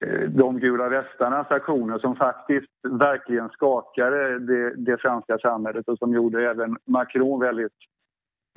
eh, 0.00 0.28
de 0.28 0.58
gula 0.58 0.88
västarnas 0.88 1.50
aktioner 1.50 1.98
som 1.98 2.16
faktiskt 2.16 2.72
verkligen 2.88 3.48
skakade 3.48 4.38
det, 4.38 4.74
det 4.74 5.00
franska 5.00 5.38
samhället 5.38 5.88
och 5.88 5.98
som 5.98 6.12
gjorde 6.12 6.50
även 6.50 6.76
Macron 6.86 7.40
väldigt 7.40 7.72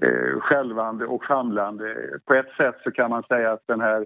eh, 0.03 0.39
självande 0.39 1.05
och 1.05 1.25
famlande. 1.25 1.96
På 2.25 2.34
ett 2.34 2.51
sätt 2.58 2.75
så 2.84 2.91
kan 2.91 3.10
man 3.10 3.24
säga 3.24 3.51
att 3.51 3.67
den 3.67 3.81
här 3.81 4.05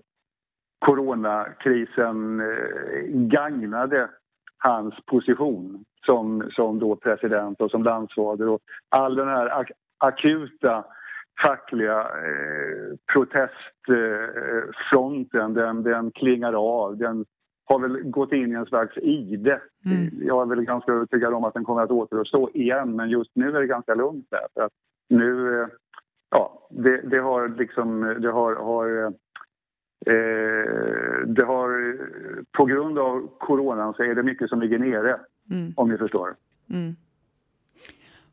coronakrisen 0.80 2.40
eh, 2.40 3.04
gagnade 3.10 4.10
hans 4.58 4.96
position 5.06 5.86
som, 6.06 6.50
som 6.52 6.80
då 6.80 6.96
president 6.96 7.62
och 7.62 7.72
som 7.72 7.84
landsfader. 7.84 8.48
Och 8.48 8.62
all 8.90 9.16
den 9.16 9.28
här 9.28 9.60
ak 9.60 9.72
akuta 9.98 10.86
fackliga 11.44 12.00
eh, 12.00 12.96
protestfronten, 13.14 15.54
den, 15.54 15.84
den 15.84 16.12
klingar 16.12 16.54
av. 16.54 16.98
Den 16.98 17.26
har 17.66 17.80
väl 17.80 18.04
gått 18.04 18.32
in 18.32 18.52
i 18.52 18.56
en 18.56 18.66
slags 18.66 18.98
ide. 18.98 19.62
Mm. 19.86 20.28
Jag 20.28 20.42
är 20.42 20.46
väl 20.46 20.66
ganska 20.66 20.92
övertygad 20.92 21.34
om 21.34 21.44
att 21.44 21.54
den 21.54 21.64
kommer 21.64 21.82
att 21.82 21.92
återuppstå 21.92 22.50
igen 22.54 22.96
men 22.96 23.10
just 23.10 23.32
nu 23.34 23.56
är 23.56 23.60
det 23.60 23.68
ganska 23.68 23.96
lugnt 23.96 24.28
där. 24.30 24.48
För 24.54 24.62
att 24.62 24.72
nu, 25.10 25.62
eh, 25.62 25.68
ja, 26.30 26.68
det, 26.70 26.98
det, 26.98 27.18
har 27.18 27.50
liksom, 27.50 28.16
det 28.20 28.32
har, 28.32 28.56
har 28.56 29.14
Eh, 30.06 31.28
det 31.28 31.46
har, 31.46 31.98
på 32.52 32.66
grund 32.66 33.00
av 33.00 33.30
coronan 33.40 33.94
så 33.94 34.04
är 34.04 34.16
det 34.16 34.24
mycket 34.24 34.50
som 34.50 34.62
ligger 34.62 34.80
nere, 34.80 35.20
mm. 35.52 35.74
om 35.76 35.90
ni 35.90 35.98
förstår. 35.98 36.36
Mm. 36.70 36.96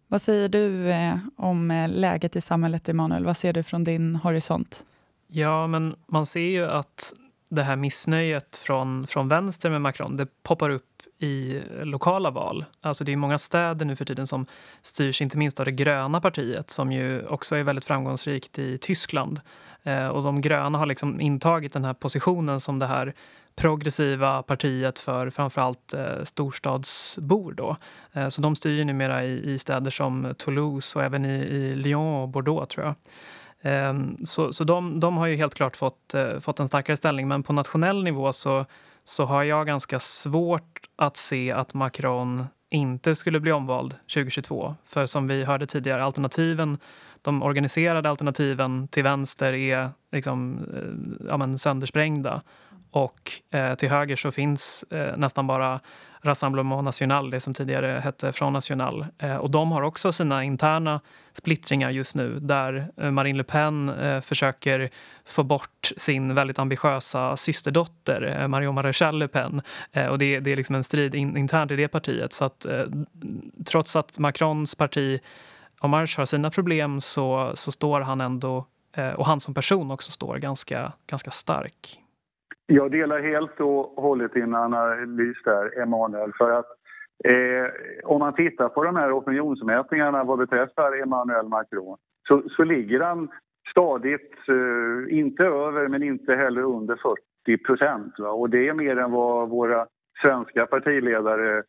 Vad 0.08 0.22
säger 0.22 0.48
du 0.48 0.90
eh, 0.90 1.16
om 1.36 1.70
eh, 1.70 1.90
läget 1.90 2.36
i 2.36 2.40
samhället, 2.40 2.88
Emanuel? 2.88 3.24
Vad 3.24 3.36
ser 3.36 3.52
du 3.52 3.62
från 3.62 3.84
din 3.84 4.16
horisont? 4.16 4.84
Ja, 5.26 5.66
men 5.66 5.94
man 6.06 6.26
ser 6.26 6.40
ju 6.40 6.64
att 6.64 7.14
det 7.48 7.62
här 7.62 7.76
missnöjet 7.76 8.56
från, 8.56 9.06
från 9.06 9.28
vänster 9.28 9.70
med 9.70 9.80
Macron, 9.80 10.16
det 10.16 10.26
poppar 10.42 10.70
upp 10.70 10.91
i 11.22 11.62
lokala 11.82 12.30
val. 12.30 12.64
Alltså 12.80 13.04
det 13.04 13.12
är 13.12 13.16
många 13.16 13.38
städer 13.38 13.86
nu 13.86 13.96
för 13.96 14.04
tiden 14.04 14.26
som 14.26 14.46
styrs 14.82 15.22
inte 15.22 15.38
minst 15.38 15.60
av 15.60 15.66
det 15.66 15.72
gröna 15.72 16.20
partiet 16.20 16.70
som 16.70 16.92
ju 16.92 17.26
också 17.26 17.56
är 17.56 17.62
väldigt 17.62 17.84
framgångsrikt 17.84 18.58
i 18.58 18.78
Tyskland. 18.78 19.40
Eh, 19.82 20.08
och 20.08 20.22
de 20.22 20.40
gröna 20.40 20.78
har 20.78 20.86
liksom 20.86 21.20
intagit 21.20 21.72
den 21.72 21.84
här 21.84 21.94
positionen 21.94 22.60
som 22.60 22.78
det 22.78 22.86
här 22.86 23.14
progressiva 23.56 24.42
partiet 24.42 24.98
för 24.98 25.30
framförallt 25.30 25.94
eh, 25.94 26.22
storstadsbor. 26.24 27.52
Då. 27.52 27.76
Eh, 28.12 28.28
så 28.28 28.42
de 28.42 28.56
styr 28.56 28.70
ju 28.70 28.84
numera 28.84 29.24
i, 29.24 29.52
i 29.52 29.58
städer 29.58 29.90
som 29.90 30.34
Toulouse 30.38 30.98
och 30.98 31.04
även 31.04 31.24
i, 31.24 31.34
i 31.34 31.74
Lyon 31.74 32.22
och 32.22 32.28
Bordeaux, 32.28 32.74
tror 32.74 32.86
jag. 32.86 32.94
Eh, 33.62 33.94
så 34.24 34.52
så 34.52 34.64
de, 34.64 35.00
de 35.00 35.16
har 35.16 35.26
ju 35.26 35.36
helt 35.36 35.54
klart 35.54 35.76
fått, 35.76 36.14
eh, 36.14 36.40
fått 36.40 36.60
en 36.60 36.68
starkare 36.68 36.96
ställning. 36.96 37.28
Men 37.28 37.42
på 37.42 37.52
nationell 37.52 38.04
nivå 38.04 38.32
så, 38.32 38.66
så 39.04 39.24
har 39.24 39.42
jag 39.42 39.66
ganska 39.66 39.98
svårt 39.98 40.86
att 40.96 41.16
se 41.16 41.52
att 41.52 41.74
Macron 41.74 42.46
inte 42.70 43.14
skulle 43.14 43.40
bli 43.40 43.52
omvald 43.52 43.94
2022. 44.14 44.74
För 44.84 45.06
som 45.06 45.28
vi 45.28 45.44
hörde 45.44 45.66
tidigare, 45.66 46.04
alternativen 46.04 46.78
de 47.22 47.42
organiserade 47.42 48.10
alternativen 48.10 48.88
till 48.88 49.02
vänster 49.02 49.52
är 49.52 49.90
liksom, 50.12 50.58
eh, 50.74 51.26
ja, 51.28 51.36
men 51.36 51.58
söndersprängda. 51.58 52.42
Och 52.92 53.32
eh, 53.50 53.74
till 53.74 53.88
höger 53.88 54.16
så 54.16 54.30
finns 54.30 54.84
eh, 54.90 55.16
nästan 55.16 55.46
bara 55.46 55.80
Rassemblement 56.24 56.84
National, 56.84 57.30
det 57.30 57.40
som 57.40 57.54
tidigare 57.54 58.00
hette 58.04 58.32
Front 58.32 58.52
National. 58.52 59.06
Eh, 59.18 59.36
och 59.36 59.50
de 59.50 59.72
har 59.72 59.82
också 59.82 60.12
sina 60.12 60.44
interna 60.44 61.00
splittringar 61.32 61.90
just 61.90 62.14
nu 62.14 62.38
där 62.40 62.88
eh, 62.96 63.10
Marine 63.10 63.36
Le 63.36 63.44
Pen 63.44 63.88
eh, 63.88 64.20
försöker 64.20 64.90
få 65.24 65.42
bort 65.42 65.92
sin 65.96 66.34
väldigt 66.34 66.58
ambitiösa 66.58 67.36
systerdotter 67.36 68.38
eh, 68.40 68.48
Marion 68.48 68.74
Maréchal 68.74 69.18
Le 69.18 69.28
Pen. 69.28 69.62
Eh, 69.92 70.06
och 70.06 70.18
det, 70.18 70.40
det, 70.40 70.52
är 70.52 70.56
liksom 70.56 70.74
en 70.74 70.84
strid 70.84 71.14
in, 71.14 71.36
internt 71.36 71.70
i 71.70 71.76
det 71.76 71.88
partiet. 71.88 72.32
Så 72.32 72.44
att 72.44 72.66
trots 73.64 73.96
att 73.96 74.18
Macrons 74.18 74.74
parti 74.74 75.20
om 75.82 75.92
har 75.92 76.24
sina 76.24 76.50
problem 76.50 77.00
så, 77.00 77.52
så 77.54 77.72
står 77.72 78.00
han 78.00 78.20
ändå, 78.20 78.66
eh, 78.96 79.08
och 79.08 79.26
han 79.26 79.40
som 79.40 79.54
person 79.54 79.90
också 79.90 80.12
står 80.12 80.36
ganska, 80.38 80.92
ganska 81.06 81.30
stark. 81.30 82.01
Jag 82.66 82.90
delar 82.90 83.20
helt 83.22 83.60
och 83.60 84.02
hållet 84.02 84.34
din 84.34 84.54
analys 84.54 85.36
där, 85.44 85.82
Emanuel. 85.82 86.32
För 86.38 86.50
att 86.50 86.66
eh, 87.24 87.70
om 88.04 88.18
man 88.18 88.34
tittar 88.34 88.68
på 88.68 88.84
de 88.84 88.96
här 88.96 89.18
opinionsmätningarna 89.18 90.24
vad 90.24 90.38
beträffar 90.38 91.02
Emmanuel 91.02 91.48
Macron 91.48 91.98
så, 92.28 92.42
så 92.56 92.64
ligger 92.64 93.00
han 93.00 93.28
stadigt, 93.70 94.34
eh, 94.48 95.18
inte 95.18 95.44
över 95.44 95.88
men 95.88 96.02
inte 96.02 96.34
heller 96.34 96.62
under 96.62 96.96
40 97.44 97.64
procent. 97.64 98.18
Och 98.18 98.50
det 98.50 98.68
är 98.68 98.74
mer 98.74 98.96
än 98.96 99.10
vad 99.10 99.48
våra 99.48 99.86
svenska 100.22 100.66
partiledare 100.66 101.62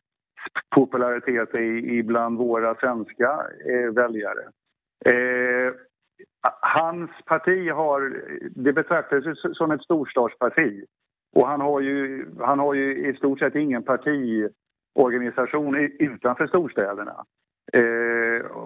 popularitet 0.74 1.54
i, 1.54 2.02
bland 2.02 2.38
våra 2.38 2.74
svenska 2.74 3.46
eh, 3.68 3.92
väljare. 3.94 4.42
Eh, 5.04 5.72
hans 6.60 7.10
parti 7.26 7.70
har, 7.70 8.22
det 8.50 8.72
betraktas 8.72 9.24
som 9.56 9.70
ett 9.70 9.82
storstadsparti. 9.82 10.84
Och 11.34 11.48
han 11.48 11.60
har, 11.60 11.80
ju, 11.80 12.26
han 12.40 12.58
har 12.58 12.74
ju 12.74 13.08
i 13.08 13.16
stort 13.16 13.38
sett 13.38 13.54
ingen 13.54 13.82
partiorganisation 13.82 15.76
utanför 15.98 16.46
storstäderna. 16.46 17.24
Eh, 17.72 18.56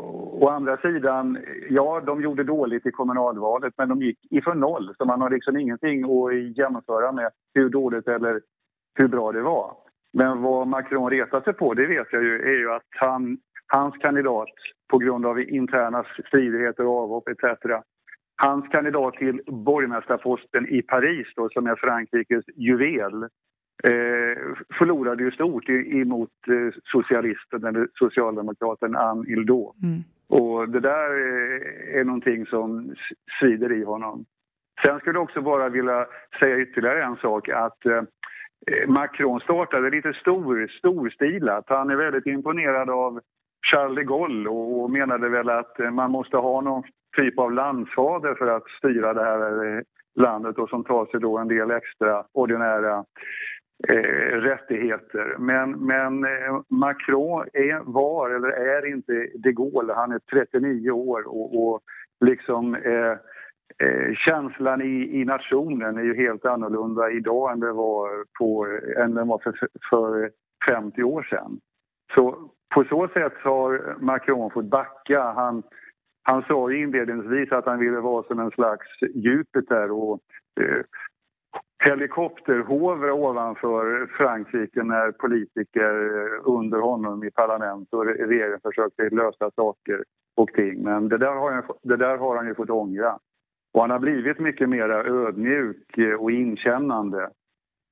å 0.40 0.48
andra 0.48 0.76
sidan, 0.76 1.38
ja, 1.70 2.00
de 2.00 2.22
gjorde 2.22 2.44
dåligt 2.44 2.86
i 2.86 2.90
kommunalvalet 2.90 3.74
men 3.76 3.88
de 3.88 4.02
gick 4.02 4.18
ifrån 4.30 4.60
noll 4.60 4.94
så 4.98 5.04
man 5.04 5.20
har 5.20 5.30
liksom 5.30 5.56
ingenting 5.56 6.04
att 6.04 6.56
jämföra 6.56 7.12
med 7.12 7.30
hur 7.54 7.68
dåligt 7.68 8.08
eller 8.08 8.40
hur 8.94 9.08
bra 9.08 9.32
det 9.32 9.42
var. 9.42 9.76
Men 10.12 10.42
vad 10.42 10.66
Macron 10.66 11.10
retar 11.10 11.40
sig 11.40 11.52
på, 11.52 11.74
det 11.74 11.86
vet 11.86 12.06
jag 12.12 12.22
ju, 12.22 12.42
är 12.42 12.58
ju 12.58 12.72
att 12.72 12.86
han, 13.00 13.38
hans 13.66 13.96
kandidat 13.96 14.48
på 14.88 14.98
grund 14.98 15.26
av 15.26 15.40
interna 15.40 16.04
stridigheter 16.28 16.86
och 16.86 17.02
avhopp 17.02 17.28
etc. 17.28 17.44
Hans 18.36 18.68
kandidat 18.68 19.14
till 19.14 19.40
borgmästarposten 19.46 20.68
i 20.68 20.82
Paris 20.82 21.26
då, 21.36 21.48
som 21.48 21.66
är 21.66 21.76
Frankrikes 21.76 22.44
juvel 22.56 23.22
eh, 23.84 24.38
förlorade 24.78 25.22
ju 25.22 25.30
stort 25.30 25.68
emot 25.68 26.30
eh, 26.48 26.80
socialisten 26.84 27.64
eller 27.64 27.88
socialdemokraten 27.94 28.96
Anne 28.96 29.24
Hildau. 29.28 29.74
Mm. 29.82 30.02
Och 30.28 30.68
det 30.68 30.80
där 30.80 31.10
är 31.98 32.04
någonting 32.04 32.46
som 32.46 32.94
svider 33.40 33.72
i 33.72 33.84
honom. 33.84 34.24
Sen 34.84 34.98
skulle 34.98 35.16
jag 35.16 35.24
också 35.24 35.40
bara 35.40 35.68
vilja 35.68 36.06
säga 36.40 36.58
ytterligare 36.58 37.04
en 37.04 37.16
sak 37.16 37.48
att 37.48 37.86
eh, 37.86 38.02
Macron 38.86 39.40
startade 39.40 39.90
lite 39.90 40.12
stor, 40.12 40.68
storstilat. 40.78 41.64
Han 41.66 41.90
är 41.90 41.96
väldigt 41.96 42.26
imponerad 42.26 42.90
av 42.90 43.20
Charles 43.70 43.96
de 43.96 44.04
Gaulle 44.04 44.48
och 44.48 44.90
menade 44.90 45.28
väl 45.28 45.48
att 45.48 45.80
eh, 45.80 45.90
man 45.90 46.10
måste 46.10 46.36
ha 46.36 46.60
någon 46.60 46.82
typ 47.18 47.38
av 47.38 47.52
landsfader 47.52 48.34
för 48.34 48.46
att 48.46 48.68
styra 48.78 49.14
det 49.14 49.24
här 49.24 49.66
eh, 49.66 49.82
landet 50.14 50.58
och 50.58 50.68
som 50.68 50.84
tar 50.84 51.06
sig 51.06 51.20
då 51.20 51.38
en 51.38 51.48
del 51.48 51.70
extra 51.70 52.24
ordinära 52.32 53.04
eh, 53.88 54.36
rättigheter. 54.40 55.36
Men, 55.38 55.70
men 55.70 56.24
eh, 56.24 56.60
Macron 56.68 57.46
är, 57.52 57.92
var 57.92 58.30
eller 58.30 58.48
är 58.48 58.86
inte 58.86 59.28
de 59.34 59.52
Gaulle. 59.52 59.92
Han 59.92 60.12
är 60.12 60.18
39 60.18 60.90
år 60.90 61.28
och, 61.28 61.68
och 61.68 61.80
liksom 62.24 62.74
eh, 62.74 63.16
eh, 63.88 64.14
känslan 64.14 64.82
i, 64.82 65.20
i 65.20 65.24
nationen 65.24 65.98
är 65.98 66.02
ju 66.02 66.16
helt 66.16 66.44
annorlunda 66.44 67.10
idag 67.10 67.52
än 67.52 67.60
det 67.60 67.72
var, 67.72 68.24
på, 68.38 68.66
än 68.96 69.14
den 69.14 69.28
var 69.28 69.38
för, 69.38 69.54
för 69.90 70.30
50 70.70 71.02
år 71.02 71.22
sedan. 71.22 71.60
Så 72.14 72.50
på 72.74 72.84
så 72.84 73.08
sätt 73.08 73.32
har 73.42 73.96
Macron 74.00 74.50
fått 74.50 74.64
backa. 74.64 75.22
Han, 75.22 75.62
han 76.22 76.42
sa 76.42 76.72
inledningsvis 76.72 77.52
att 77.52 77.66
han 77.66 77.78
ville 77.78 78.00
vara 78.00 78.22
som 78.22 78.38
en 78.38 78.50
slags 78.50 78.86
Jupiter 79.14 79.90
och 79.90 80.20
eh, 80.60 80.84
helikopterhovra 81.84 83.14
ovanför 83.14 84.06
Frankrike 84.06 84.82
när 84.82 85.12
politiker 85.12 85.94
eh, 86.16 86.40
under 86.44 86.78
honom 86.78 87.24
i 87.24 87.30
parlament 87.30 87.88
och 87.92 88.06
regeringen 88.06 88.60
försökte 88.62 89.08
lösa 89.10 89.50
saker 89.50 90.04
och 90.36 90.48
ting. 90.48 90.82
Men 90.82 91.08
det 91.08 91.18
där 91.18 91.34
har 91.34 91.52
han, 91.52 91.62
det 91.82 91.96
där 91.96 92.16
har 92.16 92.36
han 92.36 92.46
ju 92.46 92.54
fått 92.54 92.70
ångra. 92.70 93.18
Och 93.72 93.80
han 93.80 93.90
har 93.90 93.98
blivit 93.98 94.38
mycket 94.38 94.68
mer 94.68 94.88
ödmjuk 94.90 95.98
eh, 95.98 96.14
och 96.14 96.30
inkännande 96.30 97.30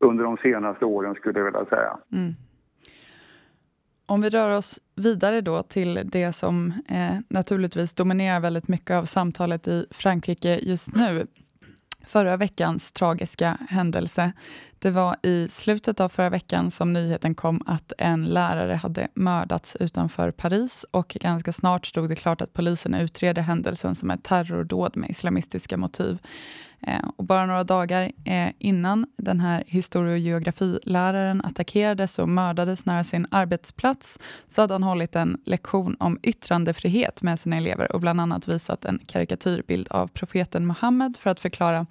under 0.05 0.25
de 0.25 0.37
senaste 0.37 0.85
åren 0.85 1.15
skulle 1.15 1.39
jag 1.39 1.45
vilja 1.45 1.65
säga. 1.65 1.99
Mm. 2.13 2.33
Om 4.09 4.21
vi 4.21 4.31
rör 4.31 4.51
oss 4.51 4.79
vidare 4.95 5.41
då 5.41 5.63
till 5.63 6.01
det 6.05 6.33
som 6.33 6.75
eh, 6.89 7.19
naturligtvis 7.29 7.95
dominerar 7.95 8.41
väldigt 8.41 8.69
mycket 8.69 8.91
av 8.91 9.05
samtalet 9.05 9.69
i 9.69 9.87
Frankrike 9.91 10.61
just 10.63 10.95
nu. 10.95 11.27
Förra 12.07 12.37
veckans 12.37 12.93
tragiska 12.93 13.59
händelse. 13.69 14.33
Det 14.79 14.91
var 14.91 15.17
i 15.23 15.49
slutet 15.49 16.01
av 16.01 16.09
förra 16.09 16.31
veckan 16.31 16.71
som 16.71 16.93
nyheten 16.93 17.35
kom 17.35 17.63
att 17.67 17.93
en 17.99 18.25
lärare 18.25 18.75
hade 18.75 19.09
mördats 19.15 19.77
utanför 19.81 20.31
Paris 20.31 20.85
och 20.91 21.09
ganska 21.21 21.53
snart 21.53 21.87
stod 21.87 22.09
det 22.09 22.15
klart 22.15 22.41
att 22.41 22.53
polisen 22.53 22.95
utreder 22.95 23.43
händelsen 23.43 23.95
som 23.95 24.11
ett 24.11 24.25
terrordåd 24.25 24.97
med 24.97 25.11
islamistiska 25.11 25.77
motiv. 25.77 26.19
Eh, 26.81 27.09
och 27.17 27.25
bara 27.25 27.47
några 27.47 27.65
dagar 27.65 28.13
eh, 28.25 28.49
innan 28.59 29.07
den 29.17 29.41
här 29.41 29.65
historie 29.67 30.13
och 30.13 30.19
geografiläraren 30.19 31.43
attackerades 31.45 32.19
och 32.19 32.29
mördades 32.29 32.87
nära 32.87 33.05
sin 33.05 33.27
arbetsplats 33.31 34.19
så 34.49 34.61
hade 34.61 34.75
han 34.75 34.83
hållit 34.83 35.17
en 35.17 35.41
lektion 35.45 35.97
om 36.01 36.19
yttrandefrihet 36.23 37.23
med 37.23 37.41
sina 37.41 37.57
elever 37.57 37.93
och 37.93 38.01
bland 38.01 38.21
annat 38.21 38.49
visat 38.49 38.85
en 38.85 39.01
karikatyrbild 39.07 39.89
av 39.91 40.07
profeten 40.09 40.67
Muhammed 40.67 41.17
för 41.17 41.31
att 41.31 41.41
förklara 41.41 41.87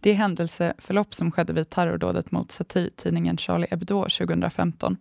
det 0.00 0.12
händelseförlopp 0.12 1.14
som 1.14 1.32
skedde 1.32 1.52
vid 1.52 1.70
terrordådet 1.70 2.30
mot 2.30 2.52
satirtidningen 2.52 3.36
Charlie 3.36 3.66
Hebdo 3.70 4.02
2015. 4.02 4.96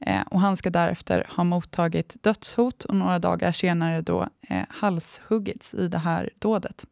Eh, 0.00 0.22
och 0.30 0.40
han 0.40 0.56
ska 0.56 0.70
därefter 0.70 1.26
ha 1.36 1.44
mottagit 1.44 2.16
dödshot 2.22 2.84
och 2.84 2.96
några 2.96 3.18
dagar 3.18 3.52
senare 3.52 4.00
då 4.00 4.28
eh, 4.48 4.62
halshuggits 4.68 5.74
i 5.74 5.88
det 5.88 5.98
här 5.98 6.30
dådet. 6.38 6.86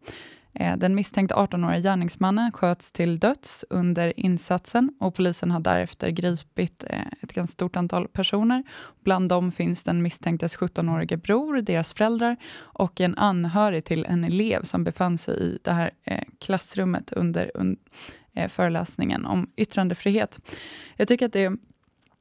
Eh, 0.60 0.76
den 0.76 0.94
misstänkte 0.94 1.34
18-åriga 1.34 1.80
gärningsmannen 1.80 2.52
sköts 2.52 2.92
till 2.92 3.18
döds 3.18 3.64
under 3.70 4.20
insatsen 4.20 4.90
och 5.00 5.14
polisen 5.14 5.50
har 5.50 5.60
därefter 5.60 6.10
gripit 6.10 6.84
eh, 6.90 7.00
ett 7.20 7.32
ganska 7.32 7.52
stort 7.52 7.76
antal 7.76 8.08
personer. 8.08 8.62
Bland 9.04 9.28
dem 9.28 9.52
finns 9.52 9.82
den 9.82 10.02
misstänktes 10.02 10.56
17-årige 10.56 11.16
bror, 11.16 11.60
deras 11.60 11.94
föräldrar 11.94 12.36
och 12.56 13.00
en 13.00 13.14
anhörig 13.14 13.84
till 13.84 14.04
en 14.04 14.24
elev 14.24 14.62
som 14.62 14.84
befann 14.84 15.18
sig 15.18 15.42
i 15.42 15.58
det 15.62 15.72
här 15.72 15.90
eh, 16.04 16.24
klassrummet 16.38 17.12
under 17.12 17.50
föreläsningen 18.48 19.26
om 19.26 19.50
yttrandefrihet. 19.56 20.40
Jag 20.96 21.08
tycker 21.08 21.26
att 21.26 21.32
det, 21.32 21.52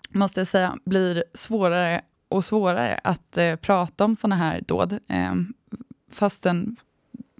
måste 0.10 0.40
jag 0.40 0.48
säga, 0.48 0.78
blir 0.86 1.24
svårare 1.34 2.02
och 2.30 2.46
svårare 2.46 3.00
att 3.04 3.38
prata 3.62 4.06
om 4.06 4.16
sådana 4.16 4.36
här 4.36 4.62
dåd 4.62 5.00
fastän 6.12 6.76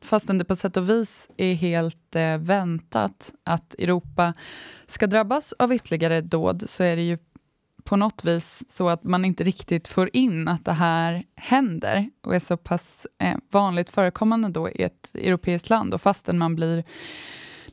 fastän 0.06 0.38
det 0.38 0.46
på 0.46 0.56
sätt 0.56 0.78
och 0.78 0.90
vis 0.90 1.28
är 1.38 1.54
helt 1.54 2.16
eh, 2.16 2.38
väntat 2.38 3.34
att 3.44 3.74
Europa 3.74 4.34
ska 4.88 5.08
drabbas 5.08 5.54
av 5.60 5.74
ytterligare 5.74 6.22
dåd, 6.22 6.64
så 6.68 6.84
är 6.84 6.96
det 6.96 7.02
ju 7.02 7.18
på 7.84 7.96
något 7.96 8.26
vis 8.26 8.64
så 8.70 8.90
att 8.90 9.04
man 9.04 9.26
inte 9.26 9.44
riktigt 9.44 9.88
får 9.88 10.10
in 10.14 10.48
att 10.48 10.66
det 10.66 10.72
här 10.72 11.24
händer 11.36 12.10
och 12.24 12.36
är 12.36 12.40
så 12.40 12.58
pass 12.58 13.08
eh, 13.22 13.38
vanligt 13.52 13.90
förekommande 13.90 14.50
då 14.50 14.70
i 14.70 14.84
ett 14.84 15.12
europeiskt 15.14 15.70
land. 15.70 15.94
Och 15.94 16.02
fastän 16.02 16.38
man 16.38 16.56
blir 16.56 16.84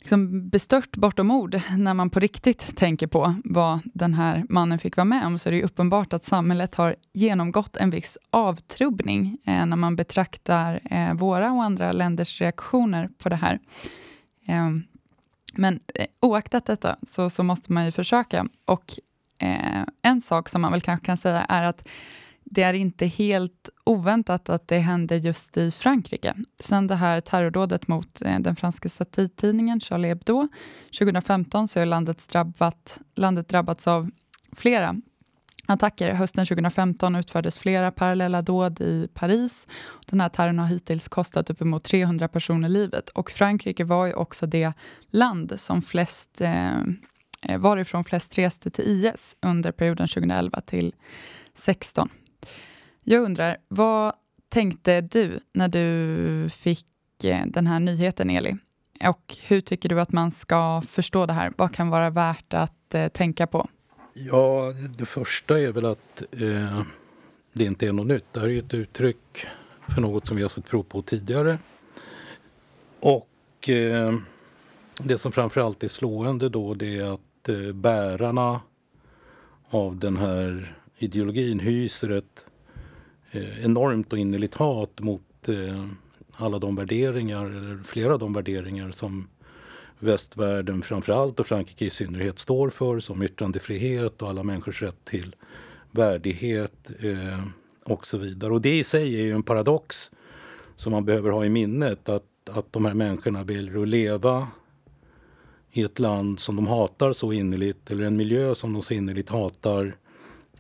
liksom 0.03 0.49
bestört 0.49 0.97
bortom 0.97 1.31
ord 1.31 1.61
när 1.77 1.95
man 1.95 2.11
på 2.11 2.21
riktigt 2.21 2.77
tänker 2.77 3.07
på 3.07 3.35
vad 3.45 3.81
den 3.85 4.15
här 4.15 4.45
mannen 4.49 4.79
fick 4.79 4.97
vara 4.97 5.05
med 5.05 5.27
om, 5.27 5.38
så 5.38 5.49
är 5.49 5.53
det 5.53 5.62
uppenbart 5.62 6.12
att 6.12 6.25
samhället 6.25 6.75
har 6.75 6.97
genomgått 7.12 7.77
en 7.77 7.91
viss 7.91 8.19
avtrubbning 8.31 9.38
eh, 9.47 9.67
när 9.67 9.77
man 9.77 9.97
betraktar 9.97 10.81
eh, 10.91 11.15
våra 11.15 11.53
och 11.53 11.62
andra 11.62 11.93
länders 11.93 12.41
reaktioner 12.41 13.09
på 13.19 13.29
det 13.29 13.37
här. 13.37 13.59
Eh, 14.47 14.71
men 15.55 15.81
eh, 15.95 16.07
oaktat 16.21 16.67
detta 16.67 16.97
så, 17.09 17.31
så 17.31 17.43
måste 17.43 17.73
man 17.73 17.85
ju 17.85 17.93
försöka. 17.93 18.47
Och 18.65 18.99
eh, 19.38 19.85
en 20.03 20.21
sak 20.21 20.49
som 20.49 20.62
man 20.62 20.73
väl 20.73 20.81
kanske 20.81 21.07
kan 21.07 21.17
säga 21.17 21.45
är 21.49 21.62
att 21.62 21.88
det 22.44 22.62
är 22.62 22.74
inte 22.74 23.07
helt 23.07 23.68
oväntat 23.85 24.48
att 24.48 24.68
det 24.68 24.78
händer 24.78 25.16
just 25.16 25.57
i 25.57 25.70
Frankrike. 25.70 26.35
Sen 26.61 26.87
det 26.87 26.94
här 26.94 27.20
terrordådet 27.20 27.88
mot 27.88 28.22
eh, 28.22 28.38
den 28.38 28.57
franska 28.57 28.88
satirtidningen 28.88 29.81
Charlie 29.81 30.09
Hebdo 30.09 30.48
2015 30.98 31.68
så 31.68 31.78
har 31.78 31.87
landet, 31.87 32.28
drabbat, 32.28 32.98
landet 33.14 33.48
drabbats 33.48 33.87
av 33.87 34.11
flera 34.57 35.00
attacker. 35.66 36.14
Hösten 36.14 36.46
2015 36.46 37.14
utfördes 37.14 37.59
flera 37.59 37.90
parallella 37.90 38.42
dåd 38.42 38.81
i 38.81 39.09
Paris. 39.14 39.66
Den 40.07 40.20
här 40.20 40.28
terrorn 40.28 40.59
har 40.59 40.66
hittills 40.66 41.09
kostat 41.09 41.50
uppemot 41.50 41.85
300 41.85 42.28
personer 42.28 42.68
livet 42.68 43.09
och 43.09 43.31
Frankrike 43.31 43.85
var 43.85 44.07
ju 44.07 44.12
också 44.12 44.46
det 44.46 44.72
land 45.11 45.61
som 45.61 45.83
flest 45.83 46.40
eh, 46.40 46.76
eh 47.42 47.59
varifrån 47.59 48.05
flest 48.05 48.38
reste 48.38 48.70
till 48.70 48.85
IS 48.85 49.37
under 49.40 49.72
perioden 49.72 50.09
2011 50.09 50.61
till 50.61 50.94
2016. 51.57 52.09
Jag 53.05 53.23
undrar, 53.23 53.57
vad 53.69 54.15
tänkte 54.49 55.01
du 55.01 55.41
när 55.53 55.69
du 55.69 56.49
fick 56.49 56.87
eh, 57.25 57.47
den 57.47 57.67
här 57.67 57.81
nyheten, 57.81 58.31
Eli? 58.31 58.57
Och 59.09 59.37
hur 59.43 59.61
tycker 59.61 59.88
du 59.88 60.01
att 60.01 60.12
man 60.12 60.33
ska 60.33 60.83
förstå 60.88 61.27
det 61.27 61.33
här? 61.33 61.53
Vad 61.57 61.75
kan 61.75 61.88
vara 61.88 62.11
värt 62.11 62.55
att 62.55 62.95
eh, 62.95 63.09
tänka 63.09 63.47
på? 63.47 63.69
Ja, 64.15 64.73
det 64.99 65.07
första 65.07 65.61
är 65.61 65.73
väl 65.73 65.87
att 65.87 66.23
eh, 66.33 66.83
det 67.53 67.65
inte 67.65 67.87
är 67.87 67.93
något 67.93 68.07
nytt. 68.07 68.25
Det 68.33 68.41
här 68.41 68.49
är 68.49 68.59
ett 68.59 68.75
uttryck 68.75 69.47
för 69.88 70.01
något 70.01 70.27
som 70.27 70.37
vi 70.37 70.43
har 70.43 70.49
sett 70.49 70.67
prov 70.67 70.83
på 70.83 71.03
tidigare. 71.03 71.59
Och 73.01 73.69
eh, 73.69 74.15
det 75.03 75.19
som 75.19 75.33
framförallt 75.33 75.85
är 75.85 75.88
slående 75.88 76.49
då 76.49 76.75
det 76.75 76.99
är 76.99 77.15
att 77.15 77.49
eh, 77.49 77.73
bärarna 77.73 78.61
av 79.71 79.97
den 79.97 80.17
här 80.17 80.77
ideologin 80.99 81.61
hyser 81.61 82.11
ett 82.11 82.47
Eh, 83.35 83.64
enormt 83.64 84.12
och 84.12 84.18
innerligt 84.18 84.55
hat 84.55 85.01
mot 85.01 85.49
eh, 85.49 85.87
alla 86.33 86.59
de 86.59 86.77
värderingar, 86.77 87.45
eller 87.45 87.83
flera 87.85 88.12
av 88.12 88.18
de 88.18 88.33
värderingar 88.33 88.90
som 88.90 89.29
västvärlden 89.99 90.83
framförallt 90.83 91.40
och 91.40 91.47
Frankrike 91.47 91.85
i 91.85 91.90
synnerhet 91.90 92.38
står 92.38 92.71
för 92.71 93.01
som 93.01 93.23
yttrandefrihet 93.23 94.23
och 94.23 94.29
alla 94.29 94.42
människors 94.42 94.83
rätt 94.83 95.05
till 95.05 95.37
värdighet 95.90 96.90
eh, 97.01 97.45
och 97.85 98.07
så 98.07 98.18
vidare. 98.18 98.53
Och 98.53 98.61
det 98.61 98.79
i 98.79 98.85
sig 98.85 99.21
är 99.21 99.23
ju 99.23 99.33
en 99.33 99.42
paradox 99.42 100.11
som 100.77 100.92
man 100.92 101.05
behöver 101.05 101.31
ha 101.31 101.45
i 101.45 101.49
minnet 101.49 102.09
att, 102.09 102.25
att 102.51 102.73
de 102.73 102.85
här 102.85 102.95
människorna 102.95 103.42
vill 103.42 103.85
leva 103.85 104.49
i 105.73 105.83
ett 105.83 105.99
land 105.99 106.40
som 106.40 106.57
de 106.57 106.66
hatar 106.66 107.12
så 107.12 107.33
innerligt 107.33 107.90
eller 107.90 108.05
en 108.05 108.16
miljö 108.16 108.55
som 108.55 108.73
de 108.73 108.83
så 108.83 108.95
innerligt 108.95 109.29
hatar 109.29 109.97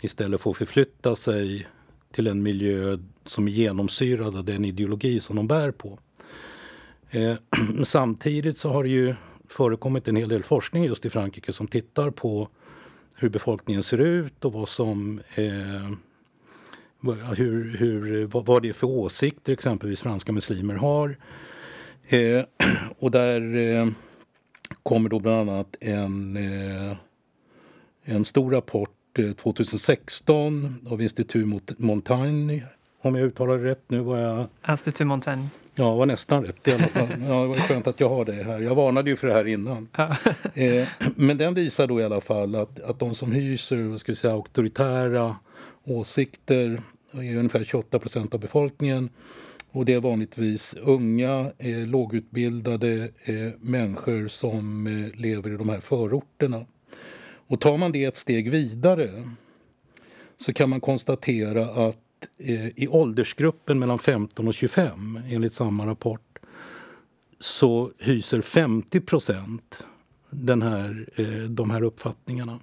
istället 0.00 0.40
för 0.40 0.50
att 0.50 0.56
förflytta 0.56 1.16
sig 1.16 1.66
till 2.12 2.26
en 2.26 2.42
miljö 2.42 2.98
som 3.26 3.48
är 3.48 3.52
genomsyrad 3.52 4.36
av 4.36 4.44
den 4.44 4.64
ideologi 4.64 5.20
som 5.20 5.36
de 5.36 5.48
bär 5.48 5.70
på. 5.70 5.98
Eh, 7.10 7.34
samtidigt 7.84 8.58
så 8.58 8.70
har 8.70 8.82
det 8.82 8.90
ju 8.90 9.14
förekommit 9.48 10.08
en 10.08 10.16
hel 10.16 10.28
del 10.28 10.42
forskning 10.42 10.84
just 10.84 11.06
i 11.06 11.10
Frankrike 11.10 11.52
som 11.52 11.66
tittar 11.66 12.10
på 12.10 12.48
hur 13.16 13.28
befolkningen 13.28 13.82
ser 13.82 13.98
ut 13.98 14.44
och 14.44 14.52
vad 14.52 14.68
som, 14.68 15.20
eh, 15.34 15.92
hur, 17.36 17.76
hur, 17.76 18.26
vad, 18.26 18.46
vad 18.46 18.62
det 18.62 18.68
är 18.68 18.72
för 18.72 18.86
åsikter 18.86 19.52
exempelvis 19.52 20.00
franska 20.00 20.32
muslimer 20.32 20.74
har. 20.74 21.16
Eh, 22.06 22.44
och 22.98 23.10
där 23.10 23.56
eh, 23.56 23.88
kommer 24.82 25.08
då 25.10 25.18
bland 25.18 25.50
annat 25.50 25.76
en, 25.80 26.36
eh, 26.36 26.96
en 28.04 28.24
stor 28.24 28.50
rapport 28.50 29.01
2016 29.16 30.64
eh, 30.64 30.92
av 30.92 31.02
Institut 31.02 31.78
Montaigne, 31.78 32.62
om 33.02 33.14
jag 33.14 33.26
uttalar 33.26 33.58
det 33.58 33.64
rätt 33.64 33.84
nu. 33.86 34.00
Var 34.00 34.18
jag... 34.18 34.46
Institut 34.68 35.06
Montaigne. 35.06 35.48
Ja, 35.74 35.94
var 35.94 36.06
nästan 36.06 36.44
rätt 36.44 36.68
i 36.68 36.72
alla 36.72 36.88
fall. 36.88 37.08
Ja, 37.28 37.42
det 37.42 37.46
var 37.46 37.54
skönt 37.54 37.86
att 37.86 38.00
jag 38.00 38.08
har 38.08 38.24
det 38.24 38.32
här. 38.32 38.60
Jag 38.60 38.74
varnade 38.74 39.10
ju 39.10 39.16
för 39.16 39.28
det 39.28 39.34
här 39.34 39.46
innan. 39.46 39.88
eh, 40.54 40.88
men 41.16 41.38
den 41.38 41.54
visar 41.54 41.86
då 41.86 42.00
i 42.00 42.04
alla 42.04 42.20
fall 42.20 42.54
att, 42.54 42.80
att 42.80 42.98
de 42.98 43.14
som 43.14 43.32
hyser 43.32 43.82
vad 43.82 44.00
ska 44.00 44.12
vi 44.12 44.16
säga, 44.16 44.32
auktoritära 44.32 45.36
åsikter 45.84 46.82
är 47.12 47.36
ungefär 47.36 47.64
28 47.64 47.98
procent 47.98 48.34
av 48.34 48.40
befolkningen. 48.40 49.10
Och 49.70 49.84
det 49.84 49.94
är 49.94 50.00
vanligtvis 50.00 50.74
unga, 50.74 51.52
eh, 51.58 51.86
lågutbildade 51.86 53.10
eh, 53.24 53.34
människor 53.60 54.28
som 54.28 54.86
eh, 54.86 55.20
lever 55.20 55.54
i 55.54 55.56
de 55.56 55.68
här 55.68 55.80
förorterna. 55.80 56.66
Och 57.52 57.60
tar 57.60 57.78
man 57.78 57.92
det 57.92 58.04
ett 58.04 58.16
steg 58.16 58.50
vidare 58.50 59.30
så 60.36 60.52
kan 60.52 60.70
man 60.70 60.80
konstatera 60.80 61.88
att 61.88 62.28
eh, 62.38 62.66
i 62.66 62.88
åldersgruppen 62.90 63.78
mellan 63.78 63.98
15 63.98 64.48
och 64.48 64.54
25, 64.54 65.20
enligt 65.30 65.52
samma 65.52 65.86
rapport, 65.86 66.38
så 67.40 67.90
hyser 67.98 68.40
50 68.40 69.00
procent 69.00 69.84
den 70.30 70.62
här, 70.62 71.08
eh, 71.16 71.48
de 71.48 71.70
här 71.70 71.82
uppfattningarna. 71.82 72.58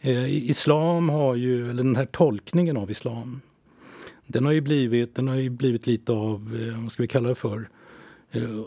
Eh, 0.00 0.50
islam 0.50 1.08
har 1.08 1.34
ju, 1.34 1.70
eller 1.70 1.82
den 1.82 1.96
här 1.96 2.06
tolkningen 2.06 2.76
av 2.76 2.90
islam, 2.90 3.40
den 4.26 4.44
har 4.44 4.52
ju 4.52 4.60
blivit, 4.60 5.14
den 5.14 5.28
har 5.28 5.36
ju 5.36 5.50
blivit 5.50 5.86
lite 5.86 6.12
av, 6.12 6.60
eh, 6.62 6.82
vad 6.82 6.92
ska 6.92 7.02
vi 7.02 7.08
kalla 7.08 7.28
det 7.28 7.34
för, 7.34 7.58
eh, 7.58 7.66
Eh, 8.32 8.64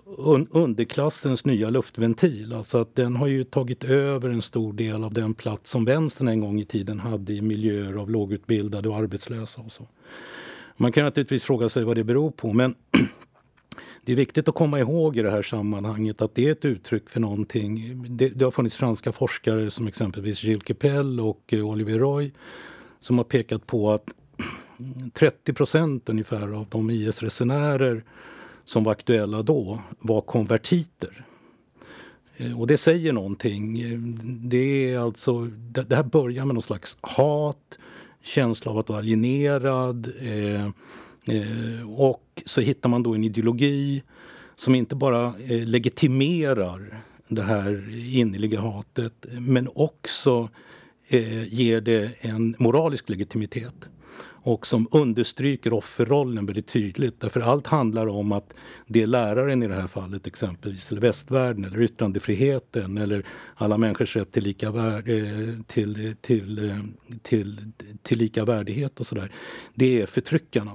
underklassens 0.52 1.45
nya 1.45 1.69
luftventil. 1.69 2.54
Alltså 2.54 2.78
att 2.78 2.95
den 2.95 3.15
har 3.15 3.28
ju 3.28 3.43
tagit 3.43 3.84
över 3.84 4.30
en 4.30 4.41
stor 4.41 4.74
del 4.74 5.04
av 5.04 5.13
den 5.13 5.34
plats 5.34 5.69
som 5.69 5.86
vänstern 5.86 6.28
en 6.28 6.39
gång 6.39 6.60
i 6.60 6.65
tiden 6.65 7.00
hade 7.00 7.34
i 7.34 7.41
miljöer 7.41 7.93
av 7.93 8.10
lågutbildade 8.10 8.89
och 8.89 8.95
arbetslösa 8.95 9.62
och 9.62 9.72
så. 9.72 9.88
Man 10.78 10.91
kan 10.91 11.04
naturligtvis 11.04 11.43
fråga 11.43 11.69
sig 11.69 11.84
vad 11.84 11.98
det 11.98 12.04
beror 12.04 12.32
på 12.32 12.54
men 12.54 12.76
det 14.06 14.12
är 14.12 14.15
viktigt 14.15 14.48
att 14.48 14.56
komma 14.56 14.80
ihåg 14.80 15.17
i 15.17 15.22
det 15.22 15.32
här 15.32 15.43
sammanhanget 15.43 16.22
att 16.22 16.36
det 16.36 16.48
är 16.48 16.52
ett 16.52 16.65
uttryck 16.65 17.10
för 17.10 17.19
någonting. 17.19 18.06
Det, 18.17 18.30
det 18.30 18.45
har 18.45 18.52
funnits 18.52 18.76
franska 18.76 19.12
forskare 19.12 19.72
som 19.72 19.88
exempelvis 19.88 20.43
Gilles 20.43 20.67
Kepel 20.67 21.19
och 21.19 21.54
eh, 21.54 21.67
Olivier 21.67 22.00
Roy 22.00 22.32
som 23.00 23.17
har 23.17 23.26
pekat 23.26 23.67
på 23.67 23.91
att 23.91 24.10
30 25.13 25.54
procent 25.54 26.10
ungefär 26.10 26.56
av 26.56 26.67
de 26.69 26.89
IS-resenärer 26.89 28.04
som 28.69 28.84
var 28.84 28.91
aktuella 28.91 29.43
då 29.43 29.79
var 29.99 30.21
konvertiter. 30.21 31.25
Eh, 32.38 32.60
och 32.60 32.67
det 32.67 32.77
säger 32.77 33.13
någonting. 33.13 33.82
Eh, 33.82 33.99
det, 34.23 34.91
är 34.91 34.99
alltså, 34.99 35.39
det 35.88 35.95
här 35.95 36.03
börjar 36.03 36.45
med 36.45 36.55
någon 36.55 36.62
slags 36.62 36.97
hat, 37.01 37.77
känsla 38.23 38.71
av 38.71 38.77
att 38.77 38.89
vara 38.89 38.99
alienerad. 38.99 40.12
Eh, 40.19 40.65
eh, 41.36 41.91
och 41.95 42.43
så 42.45 42.62
hittar 42.62 42.89
man 42.89 43.03
då 43.03 43.13
en 43.13 43.23
ideologi 43.23 44.03
som 44.55 44.75
inte 44.75 44.95
bara 44.95 45.25
eh, 45.25 45.67
legitimerar 45.67 47.03
det 47.27 47.43
här 47.43 47.97
innerliga 48.15 48.62
hatet 48.62 49.25
men 49.32 49.69
också 49.75 50.49
eh, 51.08 51.53
ger 51.53 51.82
det 51.82 52.12
en 52.21 52.55
moralisk 52.60 53.10
legitimitet 53.10 53.89
och 54.41 54.67
som 54.67 54.88
understryker 54.91 55.73
offerrollen 55.73 56.45
väldigt 56.45 56.67
tydligt. 56.67 57.19
Därför 57.19 57.39
allt 57.39 57.67
handlar 57.67 58.08
om 58.08 58.32
att 58.32 58.54
det 58.88 59.02
är 59.02 59.08
läraren 59.08 59.63
i 59.63 59.67
det 59.67 59.75
här 59.75 59.88
fallet 59.88 60.28
exempelvis, 60.28 60.91
eller 60.91 61.02
västvärlden, 61.02 61.65
eller 61.65 61.82
yttrandefriheten 61.82 62.97
eller 62.97 63.25
alla 63.56 63.78
människors 63.78 64.15
rätt 64.15 64.32
till 64.32 64.43
lika, 64.43 64.71
värde, 64.71 65.17
eh, 65.17 65.63
till, 65.67 66.15
till, 66.21 66.69
eh, 66.69 66.80
till, 67.21 67.71
till 68.02 68.17
lika 68.17 68.45
värdighet 68.45 68.99
och 68.99 69.06
sådär. 69.06 69.32
Det 69.73 70.02
är 70.02 70.06
förtryckarna. 70.06 70.71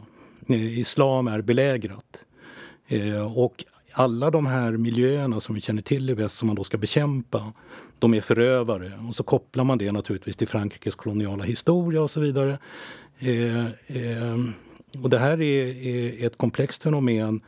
Eh, 0.48 0.78
islam 0.78 1.28
är 1.28 1.42
belägrat. 1.42 2.24
Och 3.34 3.64
alla 3.92 4.30
de 4.30 4.46
här 4.46 4.72
miljöerna 4.72 5.40
som 5.40 5.54
vi 5.54 5.60
känner 5.60 5.82
till 5.82 6.10
i 6.10 6.14
väst 6.14 6.36
som 6.36 6.46
man 6.46 6.56
då 6.56 6.64
ska 6.64 6.78
bekämpa, 6.78 7.52
de 7.98 8.14
är 8.14 8.20
förövare. 8.20 8.92
Och 9.08 9.16
så 9.16 9.22
kopplar 9.22 9.64
man 9.64 9.78
det 9.78 9.92
naturligtvis 9.92 10.36
till 10.36 10.48
Frankrikes 10.48 10.94
koloniala 10.94 11.44
historia 11.44 12.02
och 12.02 12.10
så 12.10 12.20
vidare. 12.20 12.58
Eh, 13.18 13.66
eh, 13.66 14.38
och 15.02 15.10
det 15.10 15.18
här 15.18 15.40
är, 15.40 15.86
är, 15.86 16.26
ett 16.26 16.38
komplext 16.38 16.82
fenomen 16.82 17.40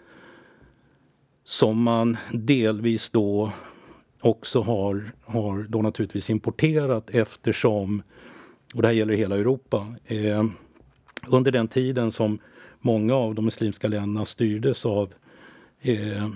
som 1.45 1.83
man 1.83 2.17
delvis 2.33 3.11
då 3.11 3.53
också 4.21 4.61
har, 4.61 5.13
har 5.25 5.67
då 5.69 5.83
naturligtvis 5.83 6.31
importerat 6.31 7.11
eftersom, 7.11 8.03
och 8.75 8.83
det 8.83 8.89
här 8.89 8.95
gäller 8.95 9.15
hela 9.15 9.37
Europa, 9.37 9.87
eh, 10.07 10.45
under 11.29 11.53
den 11.53 11.69
tiden 11.69 12.13
som 12.13 12.39
många 12.81 13.15
av 13.15 13.35
de 13.35 13.45
muslimska 13.45 13.89
länderna 13.89 14.25
styrdes 14.25 14.87
av 14.87 15.13
eh, 15.81 16.25
eh, 16.25 16.31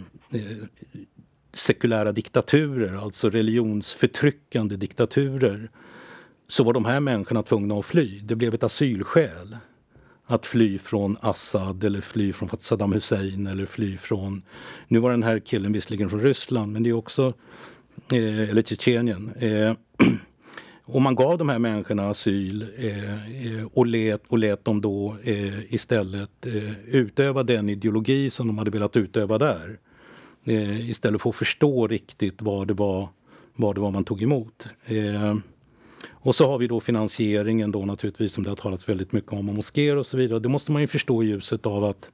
sekulära 1.52 2.12
diktaturer, 2.12 2.94
alltså 3.04 3.30
religionsförtryckande 3.30 4.76
diktaturer 4.76 5.70
så 6.50 6.64
var 6.64 6.72
de 6.72 6.84
här 6.84 7.00
människorna 7.00 7.42
tvungna 7.42 7.74
att 7.74 7.86
fly. 7.86 8.20
Det 8.20 8.36
blev 8.36 8.54
ett 8.54 8.62
asylskäl 8.62 9.56
att 10.26 10.46
fly 10.46 10.78
från 10.78 11.16
Assad 11.20 11.84
eller 11.84 12.00
fly 12.00 12.32
från 12.32 12.48
Saddam 12.58 12.92
Hussein 12.92 13.46
eller 13.46 13.66
fly 13.66 13.96
från... 13.96 14.42
Nu 14.88 14.98
var 14.98 15.10
den 15.10 15.22
här 15.22 15.38
killen 15.38 15.72
visserligen 15.72 16.10
från 16.10 16.20
Ryssland 16.20 16.72
men 16.72 16.82
det 16.82 16.90
är 16.90 16.94
också... 16.94 17.32
Eh, 18.12 18.50
eller 18.50 18.62
Tjetjenien. 18.62 19.32
Eh, 19.38 19.74
och 20.84 21.02
man 21.02 21.14
gav 21.14 21.38
de 21.38 21.48
här 21.48 21.58
människorna 21.58 22.10
asyl 22.10 22.66
eh, 22.78 23.56
eh 23.58 23.66
och, 23.72 23.86
lät, 23.86 24.22
och 24.28 24.38
lät 24.38 24.64
dem 24.64 24.80
då 24.80 25.16
eh, 25.22 25.74
istället 25.74 26.46
eh, 26.46 26.88
utöva 26.88 27.42
den 27.42 27.68
ideologi 27.68 28.30
som 28.30 28.46
de 28.46 28.58
hade 28.58 28.70
velat 28.70 28.96
utöva 28.96 29.38
där. 29.38 29.78
Eh, 30.44 30.90
istället 30.90 31.22
för 31.22 31.30
att 31.30 31.36
förstå 31.36 31.86
riktigt 31.86 32.42
vad 32.42 32.68
det 32.68 32.74
var, 32.74 33.08
vad 33.54 33.74
det 33.74 33.80
var 33.80 33.90
man 33.90 34.04
tog 34.04 34.22
emot. 34.22 34.68
Eh, 34.84 35.34
och 36.22 36.34
så 36.34 36.46
har 36.46 36.58
vi 36.58 36.66
då 36.66 36.80
finansieringen 36.80 37.72
då 37.72 37.84
naturligtvis 37.84 38.32
som 38.32 38.44
det 38.44 38.50
har 38.50 38.56
talats 38.56 38.88
väldigt 38.88 39.12
mycket 39.12 39.32
om, 39.32 39.48
och 39.48 39.54
moskéer 39.54 39.96
och 39.96 40.06
så 40.06 40.16
vidare. 40.16 40.38
Det 40.38 40.48
måste 40.48 40.72
man 40.72 40.82
ju 40.82 40.88
förstå 40.88 41.22
i 41.22 41.26
ljuset 41.26 41.66
av 41.66 41.84
att 41.84 42.10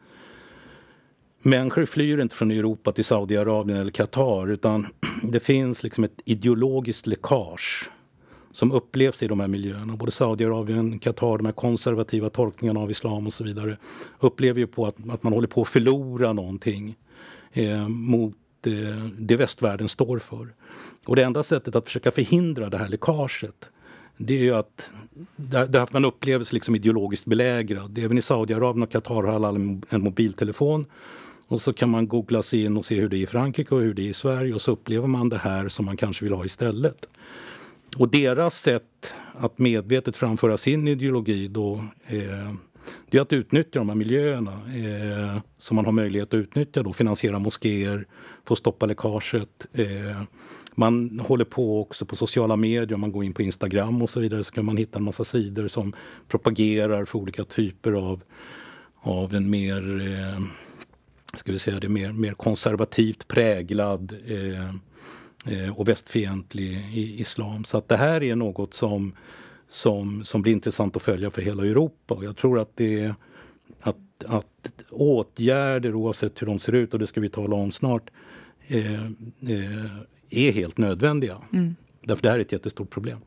människor 1.43 1.87
flyr 1.87 2.19
inte 2.19 2.35
från 2.35 2.51
Europa 2.51 2.93
till 2.93 3.05
Saudiarabien 3.05 3.79
eller 3.79 3.91
Qatar 3.91 4.51
utan 4.51 4.87
det 5.23 5.41
finns 5.41 5.83
liksom 5.83 6.05
ett 6.05 6.21
ideologiskt 6.25 7.07
läckage 7.07 7.91
som 8.53 8.73
upplevs 8.73 9.23
i 9.23 9.27
de 9.29 9.41
här 9.41 9.49
miljöerna. 9.49 9.97
Både 9.97 10.11
Saudiarabien, 10.11 10.99
Qatar, 10.99 11.37
de 11.37 11.47
här 11.47 11.53
konservativa 11.53 12.31
tolkningarna 12.31 12.81
av 12.81 12.91
islam 12.91 13.27
och 13.27 13.33
så 13.33 13.45
vidare 13.45 13.77
upplever 14.21 14.61
ju 14.61 14.67
på 14.67 14.87
att, 14.87 15.11
att 15.11 15.23
man 15.23 15.33
håller 15.33 15.49
på 15.49 15.63
att 15.63 15.69
förlora 15.69 16.33
någonting 16.33 16.97
eh, 17.53 17.89
mot 17.89 18.37
eh, 18.67 19.05
det 19.19 19.37
västvärlden 19.37 19.89
står 19.89 20.19
för. 20.19 20.55
Och 21.07 21.17
det 21.17 21.23
enda 21.23 21.43
sättet 21.43 21.77
att 21.77 21.87
försöka 21.87 22.11
förhindra 22.11 22.71
det 22.71 22.79
här 22.79 22.89
läckaget 22.89 23.71
det 24.17 24.35
är 24.35 24.43
ju 24.43 24.55
att, 24.55 24.91
där 25.37 25.81
att 25.81 25.93
man 25.93 26.05
upplever 26.05 26.45
sig 26.45 26.55
liksom 26.55 26.75
ideologiskt 26.75 27.27
belägrad. 27.27 27.99
Även 27.99 28.19
i 28.19 28.23
Saudiarabien 28.23 28.83
och 28.83 28.91
Qatar 28.91 29.15
har 29.15 29.35
alla 29.35 29.49
en 29.49 30.03
mobiltelefon. 30.03 30.87
Och 31.49 31.63
så 31.63 31.73
kan 31.73 31.91
man 31.91 32.09
googla 32.09 32.43
sig 32.43 32.65
in 32.65 32.77
och 32.77 32.85
se 32.85 33.01
hur 33.01 33.09
det 33.09 33.17
är 33.17 33.19
i 33.19 33.27
Frankrike 33.27 33.75
och 33.75 33.81
hur 33.81 33.95
det 33.95 34.03
är 34.03 34.09
i 34.09 34.15
Sverige 34.15 34.55
och 34.55 34.61
så 34.61 34.73
upplever 34.73 35.07
man 35.07 35.29
det 35.29 35.39
här 35.39 35.69
som 35.69 35.85
man 35.85 35.97
kanske 35.97 36.25
vill 36.25 36.35
ha 36.35 36.45
istället. 36.45 37.09
Och 37.97 38.09
deras 38.09 38.61
sätt 38.61 39.15
att 39.39 39.59
medvetet 39.59 40.17
framföra 40.17 40.57
sin 40.57 40.89
ideologi 40.89 41.49
då 41.49 41.85
eh, 42.07 42.53
det 43.11 43.19
är 43.19 43.23
att 43.23 43.33
utnyttja 43.33 43.79
de 43.79 43.89
här 43.89 43.97
miljöerna 43.97 44.53
eh, 44.53 45.43
som 45.59 45.77
man 45.77 45.85
har 45.85 45.93
möjlighet 45.93 46.29
att 46.29 46.39
utnyttja 46.39 46.83
då, 46.83 46.93
finansiera 46.93 47.39
moskéer, 47.39 48.07
få 48.45 48.57
stoppa 48.57 48.87
läckaget, 48.87 49.67
eh, 49.73 50.23
man 50.79 51.21
håller 51.21 51.45
på 51.45 51.81
också 51.81 52.07
på 52.07 52.17
sociala 52.17 52.57
medier, 52.57 52.97
man 52.97 53.13
går 53.13 53.25
in 53.25 53.35
på 53.35 53.43
Instagram 53.43 54.03
och 54.03 54.11
så 54.11 54.21
vidare 54.21 54.45
så 54.45 54.53
kan 54.53 54.65
man 54.65 54.77
hitta 54.77 54.99
en 54.99 55.05
massa 55.05 55.25
sidor 55.25 55.69
som 55.69 55.93
propagerar 56.29 57.05
för 57.05 57.19
olika 57.19 57.45
typer 57.45 57.93
av, 57.93 58.23
av 59.01 59.35
en 59.35 59.51
mer, 59.51 60.01
eh, 60.01 60.43
ska 61.35 61.53
vi 61.53 61.59
säga 61.59 61.81
det, 61.81 61.89
mer, 61.89 62.13
mer 62.13 62.35
konservativt 62.35 63.29
präglad 63.29 64.17
eh, 64.27 64.69
eh, 65.55 65.79
och 65.79 65.89
västfientlig 65.89 66.97
islam. 67.21 67.65
Så 67.65 67.79
att 67.79 67.89
det 67.89 67.97
här 67.97 68.23
är 68.23 68.37
något 68.37 68.75
som, 68.75 69.13
som, 69.69 70.25
som 70.25 70.43
blir 70.43 70.53
intressant 70.53 70.97
att 70.97 71.03
följa 71.03 71.31
för 71.31 71.43
hela 71.43 71.67
Europa. 71.67 72.15
Och 72.15 72.25
jag 72.25 72.37
tror 72.37 72.59
att 72.59 72.77
det 72.77 73.15
att, 73.81 74.25
att 74.27 74.83
åtgärder 74.91 75.95
oavsett 75.95 76.43
hur 76.43 76.47
de 76.47 76.59
ser 76.59 76.73
ut, 76.73 76.93
och 76.93 76.99
det 76.99 77.07
ska 77.07 77.21
vi 77.21 77.29
tala 77.29 77.57
om 77.57 77.73
snart, 77.73 78.11
eh, 78.67 79.05
eh, 79.05 79.87
är 80.31 80.53
helt 80.53 80.79
nödvändiga. 80.79 81.35
Mm. 81.53 81.77
Därför 82.01 82.23
det 82.23 82.29
här 82.29 82.37
är 82.37 82.41
ett 82.41 82.53
jättestort 82.53 82.91
problem. 82.91 83.19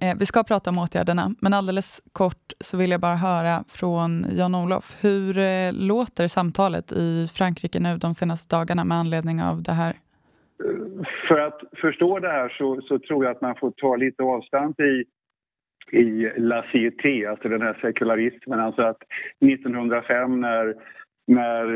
Eh, 0.00 0.16
vi 0.18 0.26
ska 0.26 0.44
prata 0.44 0.70
om 0.70 0.78
åtgärderna, 0.78 1.34
men 1.40 1.54
alldeles 1.54 2.02
kort 2.12 2.52
så 2.60 2.76
vill 2.76 2.90
jag 2.90 3.00
bara 3.00 3.14
höra 3.16 3.64
från 3.68 4.26
Jan-Olof. 4.32 4.96
Hur 5.00 5.38
eh, 5.38 5.72
låter 5.72 6.28
samtalet 6.28 6.92
i 6.92 7.28
Frankrike 7.34 7.80
nu 7.80 7.98
de 7.98 8.14
senaste 8.14 8.56
dagarna 8.56 8.84
med 8.84 8.98
anledning 8.98 9.42
av 9.42 9.62
det 9.62 9.72
här? 9.72 9.96
För 11.28 11.38
att 11.38 11.60
förstå 11.80 12.18
det 12.18 12.28
här 12.28 12.48
så, 12.48 12.80
så 12.82 12.98
tror 12.98 13.24
jag 13.24 13.36
att 13.36 13.40
man 13.40 13.56
får 13.56 13.70
ta 13.70 13.96
lite 13.96 14.22
avstånd 14.22 14.80
i 14.80 15.04
i 15.92 16.32
La 16.36 16.64
Cité, 16.72 17.26
alltså 17.26 17.48
den 17.48 17.62
här 17.62 17.78
sekularismen. 17.80 18.60
Alltså 18.60 18.82
att 18.82 19.02
1905 19.40 20.40
när, 20.40 20.74
när 21.26 21.74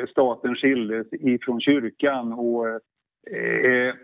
eh, 0.00 0.06
staten 0.06 0.54
skildes 0.54 1.06
ifrån 1.12 1.60
kyrkan 1.60 2.32
och 2.32 2.68
eh, 2.68 3.94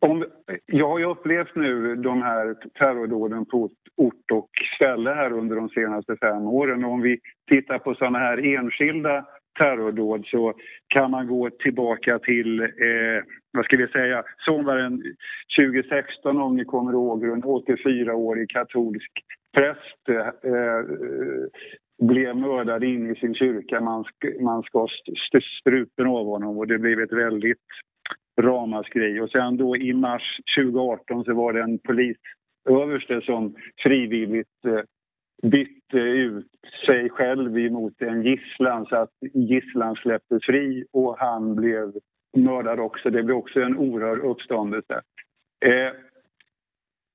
om, 0.00 0.24
jag 0.66 0.88
har 0.88 0.98
ju 0.98 1.04
upplevt 1.04 1.54
nu 1.54 1.96
de 1.96 2.22
här 2.22 2.54
terrordåden 2.78 3.46
på 3.46 3.70
ort 3.96 4.30
och 4.32 4.50
ställe 4.76 5.10
här 5.10 5.32
under 5.32 5.56
de 5.56 5.68
senaste 5.68 6.16
fem 6.16 6.46
åren. 6.46 6.84
Och 6.84 6.90
om 6.90 7.00
vi 7.00 7.18
tittar 7.50 7.78
på 7.78 7.94
såna 7.94 8.18
här 8.18 8.56
enskilda 8.56 9.24
terrordåd 9.58 10.26
så 10.26 10.54
kan 10.88 11.10
man 11.10 11.26
gå 11.26 11.50
tillbaka 11.50 12.18
till, 12.18 12.60
eh, 12.60 13.22
vad 13.52 13.64
ska 13.64 13.76
vi 13.76 13.88
säga, 13.88 14.24
sommaren 14.38 15.02
2016 15.58 16.40
om 16.40 16.56
ni 16.56 16.64
kommer 16.64 16.92
ihåg, 16.92 17.24
en 17.24 17.42
84-årig 17.42 18.50
katolsk 18.50 19.10
präst 19.56 20.08
eh, 20.08 20.82
blev 22.02 22.36
mördad 22.36 22.84
in 22.84 23.10
i 23.10 23.14
sin 23.14 23.34
kyrka. 23.34 23.80
Man, 23.80 24.04
man 24.40 24.62
skar 24.62 24.90
strupen 25.60 26.06
av 26.06 26.26
honom 26.26 26.58
och 26.58 26.66
det 26.66 26.78
blev 26.78 27.00
ett 27.00 27.12
väldigt 27.12 27.58
ramaskri. 28.38 29.20
Och 29.20 29.30
sen 29.30 29.56
då 29.56 29.76
i 29.76 29.92
mars 29.92 30.40
2018 30.58 31.24
så 31.24 31.34
var 31.34 31.52
det 31.52 31.62
en 31.62 31.78
polisöverste 31.78 33.20
som 33.20 33.54
frivilligt 33.82 34.64
eh, 34.66 34.80
bytte 35.50 35.98
ut 35.98 36.46
sig 36.86 37.10
själv 37.10 37.58
emot 37.58 38.02
en 38.02 38.22
gisslan 38.22 38.86
så 38.86 38.96
att 38.96 39.10
gisslan 39.34 39.96
släpptes 39.96 40.44
fri 40.44 40.84
och 40.92 41.18
han 41.18 41.54
blev 41.54 41.92
mördad 42.36 42.80
också. 42.80 43.10
Det 43.10 43.22
blev 43.22 43.36
också 43.36 43.60
en 43.60 43.76
oerhörd 43.76 44.18
uppståndelse. 44.18 45.00
Eh, 45.64 45.92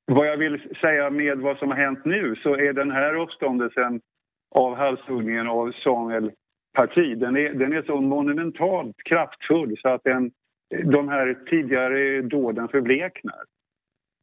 vad 0.06 0.28
jag 0.28 0.38
vill 0.38 0.62
säga 0.82 1.10
med 1.10 1.38
vad 1.40 1.58
som 1.58 1.70
har 1.70 1.78
hänt 1.78 2.06
nu 2.06 2.36
så 2.36 2.56
är 2.56 2.74
den 2.74 2.92
här 2.92 3.16
uppståndelsen 3.16 4.02
av 4.56 4.76
halshuggningen 4.76 5.48
av 5.48 5.72
Samuel 5.72 6.32
Parti, 6.74 7.18
den 7.18 7.38
är, 7.38 7.54
den 7.54 7.74
är 7.74 7.82
så 7.82 8.02
monumentalt 8.02 8.96
kraftfull 9.06 9.78
så 9.82 9.90
att 9.90 10.04
den, 10.04 10.32
de 10.84 11.10
här 11.10 11.40
tidigare 11.50 12.22
dåden 12.22 12.68
förbleknar. 12.68 13.44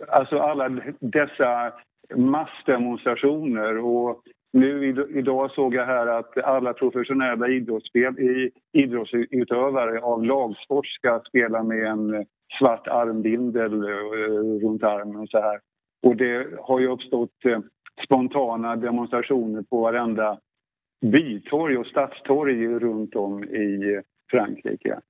Alltså 0.08 0.38
alla 0.38 0.80
dessa 1.00 1.72
massdemonstrationer 2.16 3.78
och 3.78 4.22
nu 4.52 4.88
idag 5.14 5.50
såg 5.50 5.74
jag 5.74 5.86
här 5.86 6.06
att 6.06 6.38
alla 6.38 6.72
professionella 6.72 7.48
idrottsspel, 7.48 8.14
idrottsutövare 8.72 10.00
av 10.00 10.24
lagsport 10.24 10.86
ska 10.86 11.22
spela 11.28 11.62
med 11.62 11.86
en 11.86 12.26
svart 12.58 12.88
armbindel 12.88 13.72
eh, 13.72 14.66
runt 14.66 14.82
armen 14.82 15.16
och 15.16 15.28
så 15.28 15.40
här. 15.40 15.60
Och 16.02 16.16
det 16.16 16.46
har 16.60 16.80
ju 16.80 16.88
uppstått 16.88 17.44
eh, 17.44 17.60
spontana 18.04 18.76
demonstrationer 18.76 19.62
på 19.62 19.80
varenda 19.80 20.38
bytorg 21.00 21.78
och 21.78 21.86
stadstorg 21.86 22.68
runt 22.68 23.16
om 23.16 23.44
i 23.44 24.00
Frankrike. 24.30 25.00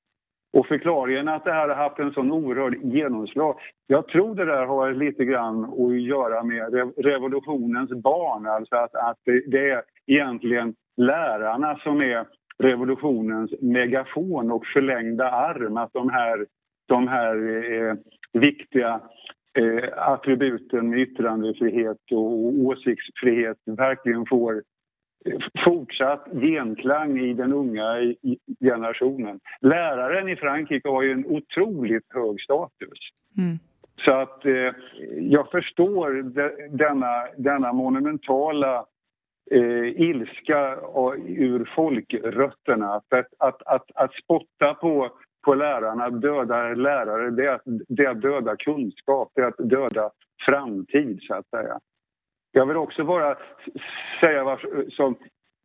Och 0.53 0.67
förklaringen 0.67 1.29
att 1.29 1.45
det 1.45 1.53
här 1.53 1.69
har 1.69 1.77
haft 1.77 1.99
en 1.99 2.13
sån 2.13 2.33
oerhörd 2.33 2.79
genomslag, 2.83 3.57
jag 3.87 4.09
tror 4.09 4.35
det 4.35 4.45
där 4.45 4.67
har 4.67 4.93
lite 4.93 5.25
grann 5.25 5.65
att 5.65 6.01
göra 6.01 6.43
med 6.43 6.93
revolutionens 6.97 7.91
barn, 7.91 8.47
alltså 8.47 8.77
att, 8.77 8.95
att 8.95 9.19
det 9.47 9.71
är 9.71 9.83
egentligen 10.07 10.75
lärarna 10.97 11.79
som 11.79 12.01
är 12.01 12.27
revolutionens 12.59 13.51
megafon 13.61 14.51
och 14.51 14.67
förlängda 14.67 15.31
arm, 15.31 15.77
att 15.77 15.93
de 15.93 16.11
här, 16.11 16.47
de 16.89 17.09
här 17.09 17.37
eh, 17.73 17.95
viktiga 18.33 19.01
eh, 19.59 19.89
attributen 19.97 20.91
med 20.91 20.99
yttrandefrihet 20.99 21.99
och 22.13 22.33
åsiktsfrihet 22.43 23.57
verkligen 23.67 24.27
får 24.27 24.63
fortsatt 25.65 26.29
genklang 26.33 27.19
i 27.19 27.35
den 27.35 27.53
unga 27.53 28.15
generationen. 28.61 29.41
Läraren 29.61 30.29
i 30.29 30.37
Frankrike 30.37 30.89
har 30.89 31.03
ju 31.03 31.13
en 31.13 31.27
otroligt 31.27 32.07
hög 32.09 32.41
status. 32.41 32.99
Mm. 33.39 33.59
Så 34.05 34.15
att 34.15 34.47
eh, 34.47 34.75
jag 35.21 35.51
förstår 35.51 36.23
de, 36.23 36.77
denna, 36.77 37.27
denna 37.37 37.73
monumentala 37.73 38.87
eh, 39.51 40.01
ilska 40.01 40.77
ur 41.27 41.73
folkrötterna. 41.77 42.95
Att, 42.95 43.13
att, 43.39 43.63
att, 43.67 43.91
att 43.95 44.15
spotta 44.15 44.75
på, 44.75 45.11
på 45.45 45.55
lärarna, 45.55 46.11
döda 46.11 46.75
lärare, 46.75 47.31
det 47.31 47.47
är, 47.47 47.55
att, 47.55 47.63
det 47.89 48.05
är 48.05 48.11
att 48.11 48.23
döda 48.23 48.57
kunskap, 48.57 49.33
det 49.35 49.41
är 49.41 49.47
att 49.47 49.71
döda 49.71 50.11
framtid 50.49 51.19
så 51.23 51.35
att 51.35 51.49
säga. 51.49 51.79
Jag 52.53 52.67
vill 52.67 52.77
också 52.77 53.05
bara 53.05 53.37
säga 54.21 54.45
var, 54.45 54.91
som, 54.91 55.17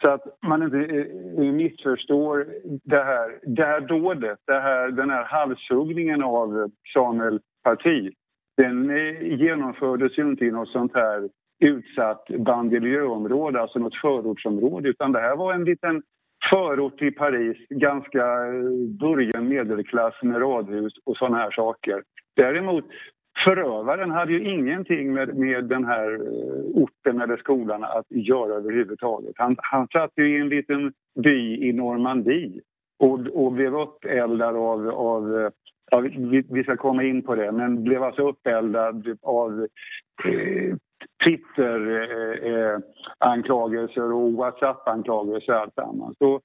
så 0.03 0.11
att 0.11 0.37
man 0.47 0.63
inte 0.63 0.77
eh, 0.77 1.45
eh, 1.45 1.53
missförstår 1.53 2.47
det 2.83 3.03
här, 3.03 3.39
det 3.43 3.65
här 3.65 3.81
dådet, 3.81 4.39
det 4.47 4.59
här, 4.59 4.91
den 4.91 5.09
här 5.09 5.23
halshuggningen 5.23 6.23
av 6.23 6.71
Samuel 6.93 7.39
Parti. 7.63 8.13
Den 8.57 8.89
eh, 8.89 9.35
genomfördes 9.35 10.17
ju 10.17 10.23
inte 10.23 10.45
i 10.45 10.51
något 10.51 10.69
sånt 10.69 10.95
här 10.95 11.29
utsatt 11.59 12.27
banlieusområde, 12.27 13.61
alltså 13.61 13.79
något 13.79 14.01
förortsområde, 14.01 14.89
utan 14.89 15.11
det 15.11 15.19
här 15.19 15.35
var 15.35 15.53
en 15.53 15.63
liten 15.63 16.03
förort 16.49 17.01
i 17.01 17.11
Paris, 17.11 17.57
ganska 17.69 18.25
början 18.99 19.47
medelklass 19.47 20.13
med 20.21 20.41
radhus 20.41 20.93
och 21.05 21.17
såna 21.17 21.37
här 21.37 21.51
saker. 21.51 22.03
Däremot 22.35 22.85
Förövaren 23.43 24.11
hade 24.11 24.31
ju 24.31 24.43
ingenting 24.43 25.13
med, 25.13 25.37
med 25.37 25.63
den 25.63 25.85
här 25.85 26.13
eh, 26.13 26.19
orten 26.73 27.21
eller 27.21 27.37
skolan 27.37 27.83
att 27.83 28.05
göra 28.09 28.53
överhuvudtaget. 28.53 29.33
Han, 29.35 29.55
han 29.57 29.87
satt 29.87 30.11
ju 30.15 30.37
i 30.37 30.41
en 30.41 30.49
liten 30.49 30.93
by 31.23 31.69
i 31.69 31.73
Normandie 31.73 32.61
och, 32.99 33.19
och 33.19 33.51
blev 33.51 33.75
uppeldad 33.75 34.55
av, 34.55 34.89
av, 34.89 35.39
eh, 35.39 35.49
av 35.91 36.03
vi, 36.03 36.43
vi, 36.49 36.63
ska 36.63 36.77
komma 36.77 37.03
in 37.03 37.21
på 37.21 37.35
det, 37.35 37.51
men 37.51 37.83
blev 37.83 38.03
alltså 38.03 38.29
uppeldad 38.29 39.17
av 39.21 39.67
eh, 40.25 40.75
Twitter-anklagelser 41.25 44.01
eh, 44.01 44.07
eh 44.07 44.11
och 44.11 44.33
Whatsapp-anklagelser 44.33 45.53
och 45.53 45.59
alltsammans. 45.59 46.17
Så 46.17 46.41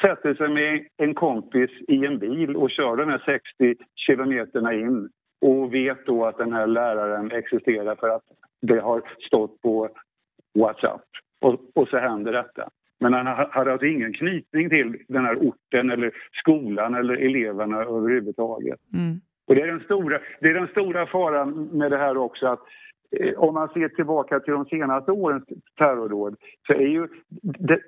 sätter 0.00 0.34
sig 0.34 0.48
med 0.48 0.86
en 0.96 1.14
kompis 1.14 1.70
i 1.88 2.06
en 2.06 2.18
bil 2.18 2.56
och 2.56 2.70
kör 2.70 2.96
de 2.96 3.08
här 3.08 3.40
60 3.58 3.84
kilometerna 3.94 4.74
in 4.74 5.08
och 5.40 5.74
vet 5.74 6.06
då 6.06 6.24
att 6.24 6.38
den 6.38 6.52
här 6.52 6.66
läraren 6.66 7.32
existerar 7.32 7.94
för 7.94 8.08
att 8.08 8.22
det 8.60 8.80
har 8.80 9.02
stått 9.26 9.62
på 9.62 9.88
Whatsapp. 10.54 11.02
Och, 11.40 11.60
och 11.74 11.88
så 11.88 11.98
händer 11.98 12.32
detta. 12.32 12.68
Men 13.00 13.12
han 13.12 13.26
hade 13.26 13.72
alltså 13.72 13.86
ingen 13.86 14.12
knytning 14.12 14.70
till 14.70 14.96
den 15.08 15.24
här 15.24 15.36
orten 15.36 15.90
eller 15.90 16.12
skolan 16.32 16.94
eller 16.94 17.14
eleverna 17.14 17.76
överhuvudtaget. 17.76 18.80
Mm. 18.94 19.20
Och 19.46 19.54
det 19.54 19.62
är, 19.62 19.66
den 19.66 19.80
stora, 19.80 20.20
det 20.40 20.48
är 20.48 20.54
den 20.54 20.68
stora 20.68 21.06
faran 21.06 21.68
med 21.72 21.90
det 21.90 21.98
här 21.98 22.16
också 22.16 22.46
att 22.46 22.60
eh, 23.10 23.38
om 23.38 23.54
man 23.54 23.68
ser 23.68 23.88
tillbaka 23.88 24.40
till 24.40 24.52
de 24.52 24.64
senaste 24.64 25.12
årens 25.12 25.44
terrordåd 25.78 26.36
så 26.66 26.72
är 26.72 26.88
ju 26.88 27.08
det, 27.42 27.80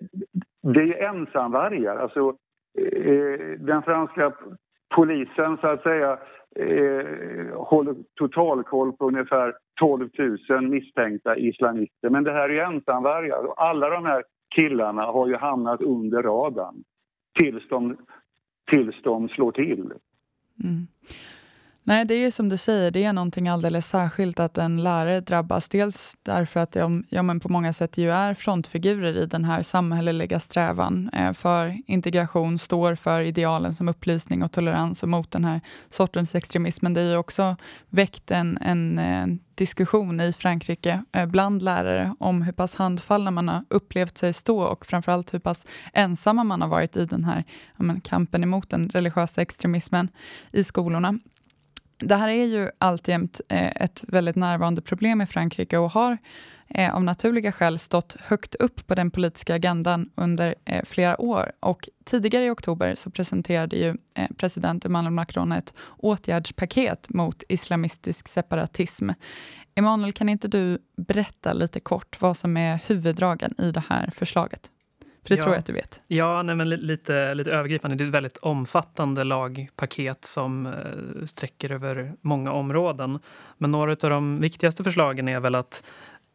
det 0.62 0.80
är 0.80 1.08
ensamvargar. 1.08 1.96
Alltså, 1.96 2.36
eh, 2.78 3.58
den 3.58 3.82
franska 3.82 4.32
polisen 4.94 5.58
så 5.60 5.66
att 5.66 5.82
säga 5.82 6.18
eh, 6.56 7.56
håller 7.56 7.94
totalkoll 8.14 8.92
på 8.92 9.06
ungefär 9.06 9.54
12 9.80 10.08
000 10.48 10.68
misstänkta 10.68 11.36
islamister. 11.36 12.10
Men 12.10 12.24
det 12.24 12.32
här 12.32 12.50
är 12.50 12.64
ensamvargar 12.64 13.46
och 13.46 13.62
alla 13.62 13.90
de 13.90 14.04
här 14.04 14.24
killarna 14.56 15.02
har 15.02 15.28
ju 15.28 15.36
hamnat 15.36 15.80
under 15.80 16.22
radarn 16.22 16.84
tills 17.40 17.68
de, 17.68 17.96
tills 18.70 19.02
de 19.02 19.28
slår 19.28 19.52
till. 19.52 19.92
Mm. 20.64 20.86
Nej, 21.88 22.04
det 22.04 22.14
är 22.14 22.30
som 22.30 22.48
du 22.48 22.56
säger, 22.56 22.90
det 22.90 23.04
är 23.04 23.12
någonting 23.12 23.48
alldeles 23.48 23.88
särskilt 23.88 24.40
att 24.40 24.58
en 24.58 24.82
lärare 24.82 25.20
drabbas. 25.20 25.68
Dels 25.68 26.16
därför 26.22 26.60
att 26.60 26.72
de 26.72 27.04
ja, 27.08 27.22
men 27.22 27.40
på 27.40 27.48
många 27.48 27.72
sätt 27.72 27.98
ju 27.98 28.10
är 28.10 28.34
frontfigurer 28.34 29.16
i 29.16 29.26
den 29.26 29.44
här 29.44 29.62
samhälleliga 29.62 30.40
strävan 30.40 31.10
eh, 31.12 31.32
för 31.32 31.78
integration, 31.86 32.58
står 32.58 32.94
för 32.94 33.20
idealen 33.20 33.74
som 33.74 33.88
upplysning 33.88 34.42
och 34.42 34.52
tolerans 34.52 35.02
och 35.02 35.08
mot 35.08 35.30
den 35.30 35.44
här 35.44 35.60
sortens 35.90 36.34
extremism. 36.34 36.84
Men 36.84 36.94
det 36.94 37.00
har 37.00 37.08
ju 37.08 37.16
också 37.16 37.56
väckt 37.88 38.30
en, 38.30 38.58
en, 38.60 38.98
en 38.98 39.38
diskussion 39.54 40.20
i 40.20 40.32
Frankrike 40.32 41.04
eh, 41.12 41.26
bland 41.26 41.62
lärare 41.62 42.14
om 42.18 42.42
hur 42.42 42.52
pass 42.52 42.74
handfallna 42.74 43.30
man 43.30 43.48
har 43.48 43.64
upplevt 43.68 44.18
sig 44.18 44.32
stå 44.32 44.62
och 44.62 44.86
framförallt 44.86 45.34
hur 45.34 45.38
pass 45.38 45.64
ensamma 45.92 46.44
man 46.44 46.62
har 46.62 46.68
varit 46.68 46.96
i 46.96 47.04
den 47.04 47.24
här 47.24 47.44
ja, 47.76 47.84
men, 47.84 48.00
kampen 48.00 48.42
emot 48.42 48.70
den 48.70 48.88
religiösa 48.88 49.42
extremismen 49.42 50.08
i 50.52 50.64
skolorna. 50.64 51.18
Det 52.00 52.16
här 52.16 52.28
är 52.28 52.44
ju 52.44 52.70
alltjämt 52.78 53.40
eh, 53.48 53.82
ett 53.82 54.04
väldigt 54.08 54.36
närvarande 54.36 54.82
problem 54.82 55.20
i 55.20 55.26
Frankrike 55.26 55.78
och 55.78 55.90
har 55.90 56.18
eh, 56.68 56.94
av 56.94 57.04
naturliga 57.04 57.52
skäl 57.52 57.78
stått 57.78 58.16
högt 58.20 58.54
upp 58.54 58.86
på 58.86 58.94
den 58.94 59.10
politiska 59.10 59.54
agendan 59.54 60.10
under 60.14 60.54
eh, 60.64 60.84
flera 60.84 61.20
år. 61.20 61.52
Och 61.60 61.88
tidigare 62.04 62.44
i 62.44 62.50
oktober 62.50 62.94
så 62.94 63.10
presenterade 63.10 63.76
ju 63.76 63.96
president 64.36 64.84
Emmanuel 64.84 65.14
Macron 65.14 65.52
ett 65.52 65.74
åtgärdspaket 65.96 67.08
mot 67.08 67.42
islamistisk 67.48 68.28
separatism. 68.28 69.10
Emanuel, 69.74 70.12
kan 70.12 70.28
inte 70.28 70.48
du 70.48 70.78
berätta 70.96 71.52
lite 71.52 71.80
kort 71.80 72.20
vad 72.20 72.36
som 72.36 72.56
är 72.56 72.78
huvuddragen 72.86 73.54
i 73.58 73.70
det 73.70 73.84
här 73.88 74.10
förslaget? 74.14 74.70
För 75.28 75.34
det 75.34 75.38
ja. 75.38 75.44
tror 75.44 75.54
jag 75.54 75.58
att 75.58 75.66
du 75.66 75.72
vet. 75.72 76.00
Ja, 76.06 76.42
nej, 76.42 76.54
men 76.54 76.70
lite, 76.70 77.34
lite 77.34 77.52
övergripande. 77.52 77.96
Det 77.96 78.04
är 78.04 78.08
ett 78.08 78.14
väldigt 78.14 78.36
omfattande 78.36 79.24
lagpaket 79.24 80.24
som 80.24 80.66
eh, 80.66 81.24
sträcker 81.24 81.70
över 81.72 82.12
många 82.20 82.52
områden. 82.52 83.18
Men 83.58 83.70
några 83.70 83.92
av 83.92 84.10
de 84.10 84.40
viktigaste 84.40 84.84
förslagen 84.84 85.28
är 85.28 85.40
väl 85.40 85.54
att 85.54 85.84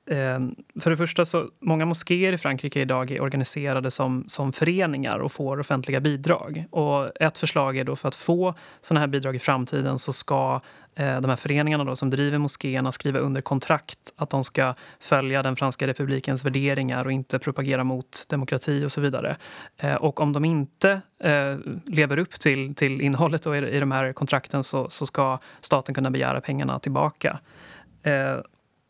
Ehm, 0.05 0.55
för 0.79 0.89
det 0.89 0.97
första, 0.97 1.25
så 1.25 1.49
många 1.59 1.85
moskéer 1.85 2.33
i 2.33 2.37
Frankrike 2.37 2.81
idag 2.81 3.11
är 3.11 3.21
organiserade 3.21 3.91
som, 3.91 4.25
som 4.27 4.53
föreningar 4.53 5.19
och 5.19 5.31
får 5.31 5.59
offentliga 5.59 5.99
bidrag. 5.99 6.65
Och 6.71 7.21
ett 7.21 7.37
förslag 7.37 7.77
är 7.77 7.83
då 7.83 7.95
för 7.95 8.07
att 8.07 8.15
få 8.15 8.53
sådana 8.81 8.99
här 8.99 9.07
bidrag 9.07 9.35
i 9.35 9.39
framtiden 9.39 9.99
så 9.99 10.13
ska 10.13 10.61
eh, 10.95 11.21
de 11.21 11.29
här 11.29 11.35
föreningarna 11.35 11.83
då, 11.83 11.95
som 11.95 12.09
driver 12.09 12.37
moskéerna 12.37 12.91
skriva 12.91 13.19
under 13.19 13.41
kontrakt 13.41 13.99
att 14.15 14.29
de 14.29 14.43
ska 14.43 14.73
följa 14.99 15.43
den 15.43 15.55
franska 15.55 15.87
republikens 15.87 16.45
värderingar 16.45 17.05
och 17.05 17.11
inte 17.11 17.39
propagera 17.39 17.83
mot 17.83 18.25
demokrati 18.29 18.85
och 18.85 18.91
så 18.91 19.01
vidare. 19.01 19.37
Eh, 19.77 19.95
och 19.95 20.19
om 20.19 20.33
de 20.33 20.45
inte 20.45 21.01
eh, 21.19 21.57
lever 21.85 22.17
upp 22.17 22.31
till, 22.31 22.75
till 22.75 23.01
innehållet 23.01 23.43
då 23.43 23.55
i, 23.55 23.59
i 23.59 23.79
de 23.79 23.91
här 23.91 24.13
kontrakten 24.13 24.63
så, 24.63 24.89
så 24.89 25.05
ska 25.05 25.39
staten 25.61 25.95
kunna 25.95 26.11
begära 26.11 26.41
pengarna 26.41 26.79
tillbaka. 26.79 27.39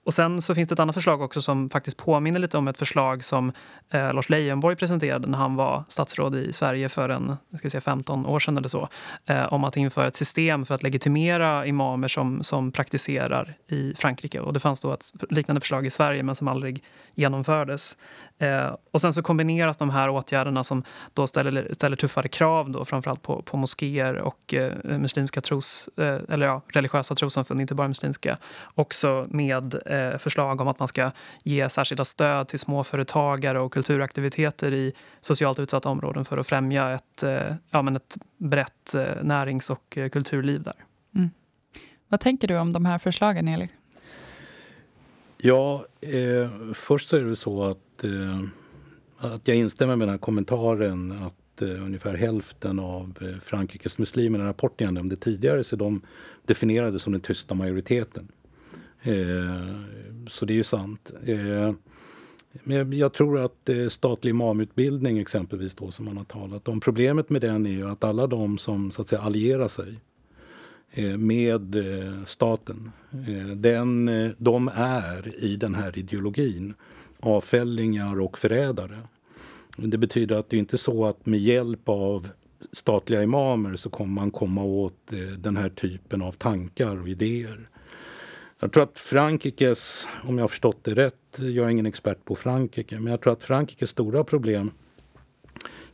Och 0.06 0.14
sen 0.14 0.42
så 0.42 0.56
finns 0.56 0.70
det 0.70 0.74
ett 0.74 0.80
annat 0.80 0.96
förslag 0.96 1.22
också 1.22 1.42
som 1.42 1.70
faktiskt 1.70 1.98
påminner 1.98 2.40
lite 2.40 2.58
om 2.58 2.68
ett 2.68 2.78
förslag 2.78 3.24
som 3.24 3.52
eh, 3.90 4.14
Lars 4.14 4.30
Leijonborg 4.30 4.76
presenterade 4.76 5.28
när 5.28 5.38
han 5.38 5.56
var 5.56 5.84
statsråd 5.90 6.36
i 6.36 6.54
Sverige 6.54 6.90
för 6.90 7.10
en, 7.10 7.38
ska 7.58 7.70
säga 7.70 7.82
15 7.82 8.26
år 8.26 8.40
sedan 8.40 8.58
eller 8.58 8.68
så. 8.68 8.90
Eh, 9.26 9.54
om 9.54 9.64
att 9.64 9.78
införa 9.78 10.08
ett 10.08 10.16
system 10.16 10.66
för 10.66 10.76
att 10.76 10.84
legitimera 10.84 11.66
imamer 11.66 12.08
som, 12.08 12.44
som 12.44 12.72
praktiserar 12.72 13.54
i 13.68 13.94
Frankrike. 13.98 14.40
Och 14.40 14.54
det 14.54 14.60
fanns 14.60 14.80
då 14.80 14.94
ett 14.94 15.12
liknande 15.30 15.62
förslag 15.62 15.86
i 15.86 15.90
Sverige 15.90 16.24
men 16.24 16.36
som 16.36 16.48
aldrig 16.48 16.84
genomfördes. 17.16 17.98
Eh, 18.38 18.76
och 18.92 19.02
sen 19.02 19.14
så 19.14 19.22
kombineras 19.22 19.78
de 19.78 19.90
här 19.90 20.10
åtgärderna 20.10 20.64
som 20.64 20.84
då 21.14 21.28
ställer, 21.28 21.74
ställer 21.74 21.96
tuffare 21.96 22.28
krav 22.28 22.72
då, 22.72 22.86
framförallt 22.86 23.22
på, 23.22 23.42
på 23.42 23.58
moskéer 23.58 24.16
och 24.16 24.54
eh, 24.54 24.74
muslimska 24.84 25.42
tros, 25.42 25.90
eh, 25.98 26.20
eller 26.30 26.46
ja, 26.46 26.62
religiösa 26.68 27.16
trossamfund, 27.16 27.62
inte 27.62 27.76
bara 27.76 27.88
muslimska, 27.88 28.38
också 28.76 29.28
med 29.30 29.76
eh, 29.86 30.18
förslag 30.18 30.62
om 30.62 30.68
att 30.68 30.80
man 30.80 30.88
ska 30.88 31.12
ge 31.44 31.70
särskilda 31.70 32.04
stöd 32.04 32.48
till 32.48 32.60
småföretagare 32.60 33.60
och 33.60 33.74
kulturaktiviteter 33.74 34.74
i 34.74 34.94
socialt 35.22 35.60
utsatta 35.60 35.90
områden 35.90 36.26
för 36.26 36.38
att 36.38 36.48
främja 36.48 36.92
ett, 36.92 37.24
eh, 37.24 37.56
ja, 37.70 37.82
men 37.82 37.96
ett 37.96 38.18
brett 38.38 38.96
eh, 38.96 39.24
närings 39.24 39.70
och 39.70 39.98
eh, 39.98 40.10
kulturliv 40.10 40.64
där. 40.64 40.76
Mm. 41.16 41.30
Vad 42.08 42.20
tänker 42.20 42.48
du 42.48 42.58
om 42.58 42.74
de 42.74 42.86
här 42.86 42.98
förslagen, 42.98 43.48
Eli? 43.48 43.70
Ja, 45.46 45.86
eh, 46.02 46.50
först 46.74 47.10
så 47.10 47.18
är 47.18 47.24
det 47.24 47.36
så 47.36 47.64
att, 47.64 48.04
eh, 48.04 48.44
att 49.18 49.48
jag 49.48 49.58
instämmer 49.58 49.96
med 49.96 50.08
den 50.08 50.14
här 50.14 50.20
kommentaren 50.20 51.12
att 51.12 51.62
eh, 51.62 51.86
ungefär 51.86 52.14
hälften 52.14 52.80
av 52.80 53.18
eh, 53.22 53.40
Frankrikes 53.40 53.98
muslimer, 53.98 54.38
den 54.38 54.48
rapporten 54.48 54.86
jag 54.86 54.94
nämnde 54.94 55.16
tidigare, 55.16 55.64
så 55.64 55.76
de 55.76 56.02
definierades 56.46 57.02
som 57.02 57.14
den 57.14 57.22
tysta 57.22 57.56
majoriteten. 57.56 58.28
Eh, 59.02 59.80
så 60.28 60.46
det 60.46 60.54
är 60.54 60.56
ju 60.56 60.64
sant. 60.64 61.12
Eh, 61.26 61.74
men 62.64 62.94
jag 62.94 63.14
tror 63.14 63.40
att 63.40 63.70
eh, 63.70 63.88
statlig 63.88 64.32
imamutbildning 64.32 65.18
exempelvis 65.18 65.76
då 65.76 65.92
som 65.92 66.06
man 66.06 66.18
har 66.18 66.26
talat 66.26 66.68
om. 66.68 66.80
Problemet 66.80 67.30
med 67.30 67.42
den 67.42 67.66
är 67.66 67.72
ju 67.72 67.90
att 67.90 68.04
alla 68.04 68.28
de 68.28 68.58
som 68.58 68.92
så 68.92 69.02
att 69.02 69.08
säga 69.08 69.22
allierar 69.22 69.68
sig 69.68 70.00
Eh, 70.96 71.18
med 71.18 71.76
eh, 71.76 72.24
staten. 72.26 72.92
Eh, 73.12 73.48
den, 73.48 74.10
de 74.38 74.72
är 74.76 75.44
i 75.44 75.56
den 75.56 75.76
här 75.76 75.98
ideologin 75.98 76.74
avfällingar 77.20 78.20
och 78.20 78.38
förrädare. 78.38 79.00
Det 79.78 79.98
betyder 79.98 80.36
att 80.36 80.50
det 80.50 80.58
inte 80.58 80.76
är 80.76 80.78
så 80.78 81.06
att 81.06 81.26
med 81.26 81.40
hjälp 81.40 81.90
av 81.90 82.30
statliga 82.72 83.24
imamer 83.24 83.76
så 83.76 83.90
kommer 83.90 84.14
man 84.14 84.32
komma 84.32 84.64
åt 84.64 85.12
den 85.38 85.58
här 85.58 85.70
typen 85.70 86.22
av 86.22 86.32
tankar 86.32 87.02
och 87.02 87.10
idéer. 87.10 87.70
Jag 88.60 88.72
tror 88.72 88.84
att 88.84 89.00
Frankrikes, 89.00 90.08
om 90.24 90.38
jag 90.38 90.44
har 90.44 90.50
förstått 90.50 90.84
det 90.84 90.96
rätt, 90.96 91.38
jag 91.38 91.66
är 91.66 91.70
ingen 91.70 91.86
expert 91.86 92.26
på 92.26 92.36
Frankrike, 92.36 93.00
men 93.00 93.12
jag 93.12 93.22
tror 93.22 93.34
att 93.34 93.44
Frankrikes 93.44 93.90
stora 93.90 94.24
problem 94.24 94.72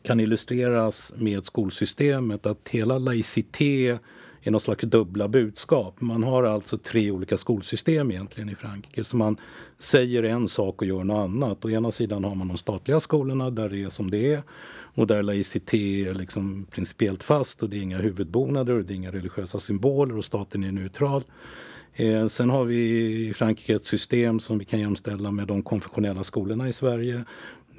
kan 0.03 0.19
illustreras 0.19 1.13
med 1.17 1.45
skolsystemet. 1.45 2.45
Att 2.45 2.69
hela 2.69 2.97
laicitet 2.97 3.99
är 4.41 4.51
någon 4.51 4.61
slags 4.61 4.83
dubbla 4.83 5.27
budskap. 5.27 6.01
Man 6.01 6.23
har 6.23 6.43
alltså 6.43 6.77
tre 6.77 7.11
olika 7.11 7.37
skolsystem 7.37 8.11
egentligen 8.11 8.49
i 8.49 8.55
Frankrike. 8.55 9.03
Så 9.03 9.17
man 9.17 9.37
säger 9.79 10.23
en 10.23 10.47
sak 10.47 10.81
och 10.81 10.87
gör 10.87 11.03
något 11.03 11.17
annat. 11.17 11.65
Å 11.65 11.69
ena 11.69 11.91
sidan 11.91 12.23
har 12.23 12.35
man 12.35 12.47
de 12.47 12.57
statliga 12.57 12.99
skolorna 12.99 13.49
där 13.49 13.69
det 13.69 13.83
är 13.83 13.89
som 13.89 14.11
det 14.11 14.33
är. 14.33 14.43
Och 14.93 15.07
där 15.07 15.23
laicité 15.23 16.07
är 16.07 16.13
liksom 16.13 16.65
principiellt 16.71 17.23
fast 17.23 17.63
och 17.63 17.69
det 17.69 17.77
är 17.77 17.81
inga 17.81 17.97
huvudbonader 17.97 18.73
och 18.73 18.85
det 18.85 18.93
är 18.93 18.95
inga 18.95 19.11
religiösa 19.11 19.59
symboler 19.59 20.17
och 20.17 20.25
staten 20.25 20.63
är 20.63 20.71
neutral. 20.71 21.23
Eh, 21.93 22.27
sen 22.27 22.49
har 22.49 22.65
vi 22.65 22.75
i 23.27 23.33
Frankrike 23.33 23.75
ett 23.75 23.85
system 23.85 24.39
som 24.39 24.57
vi 24.57 24.65
kan 24.65 24.79
jämställa 24.79 25.31
med 25.31 25.47
de 25.47 25.63
konfessionella 25.63 26.23
skolorna 26.23 26.69
i 26.69 26.73
Sverige 26.73 27.23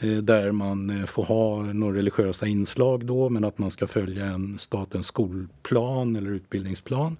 där 0.06 0.52
man 0.52 0.90
eh, 0.90 1.06
får 1.06 1.24
ha 1.24 1.62
några 1.62 1.96
religiösa 1.96 2.46
inslag 2.46 3.04
då 3.04 3.28
men 3.28 3.44
att 3.44 3.58
man 3.58 3.70
ska 3.70 3.86
följa 3.86 4.24
en 4.24 4.58
statens 4.58 5.06
skolplan 5.06 6.16
eller 6.16 6.30
utbildningsplan. 6.30 7.16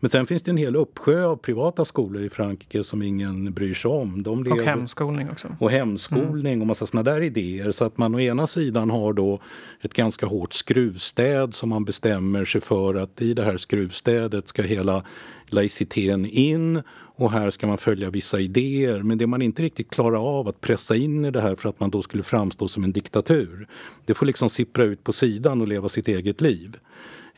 Men 0.00 0.10
sen 0.10 0.26
finns 0.26 0.42
det 0.42 0.50
en 0.50 0.56
hel 0.56 0.76
uppsjö 0.76 1.24
av 1.24 1.36
privata 1.36 1.84
skolor 1.84 2.22
i 2.22 2.30
Frankrike 2.30 2.84
som 2.84 3.02
ingen 3.02 3.52
bryr 3.52 3.74
sig 3.74 3.90
om. 3.90 4.22
De 4.22 4.52
och 4.52 4.58
hemskolning 4.58 5.30
också. 5.30 5.56
Och 5.60 5.70
hemskolning 5.70 6.52
mm. 6.52 6.60
och 6.60 6.66
massa 6.66 6.86
sådana 6.86 7.10
där 7.10 7.20
idéer. 7.20 7.72
Så 7.72 7.84
att 7.84 7.98
man 7.98 8.14
å 8.14 8.20
ena 8.20 8.46
sidan 8.46 8.90
har 8.90 9.12
då 9.12 9.40
ett 9.80 9.94
ganska 9.94 10.26
hårt 10.26 10.52
skruvstäd 10.52 11.54
som 11.54 11.68
man 11.68 11.84
bestämmer 11.84 12.44
sig 12.44 12.60
för 12.60 12.94
att 12.94 13.22
i 13.22 13.34
det 13.34 13.44
här 13.44 13.56
skruvstädet 13.56 14.48
ska 14.48 14.62
hela 14.62 15.04
laiciteten 15.46 16.26
in 16.26 16.82
och 17.14 17.30
här 17.30 17.50
ska 17.50 17.66
man 17.66 17.78
följa 17.78 18.10
vissa 18.10 18.40
idéer. 18.40 19.02
Men 19.02 19.18
det 19.18 19.26
man 19.26 19.42
inte 19.42 19.62
riktigt 19.62 19.90
klarar 19.90 20.38
av 20.38 20.48
att 20.48 20.60
pressa 20.60 20.96
in 20.96 21.24
i 21.24 21.30
det 21.30 21.40
här 21.40 21.54
för 21.54 21.68
att 21.68 21.80
man 21.80 21.90
då 21.90 22.02
skulle 22.02 22.22
framstå 22.22 22.68
som 22.68 22.84
en 22.84 22.92
diktatur. 22.92 23.66
Det 24.04 24.14
får 24.14 24.26
liksom 24.26 24.50
sippra 24.50 24.84
ut 24.84 25.04
på 25.04 25.12
sidan 25.12 25.60
och 25.60 25.68
leva 25.68 25.88
sitt 25.88 26.08
eget 26.08 26.40
liv. 26.40 26.76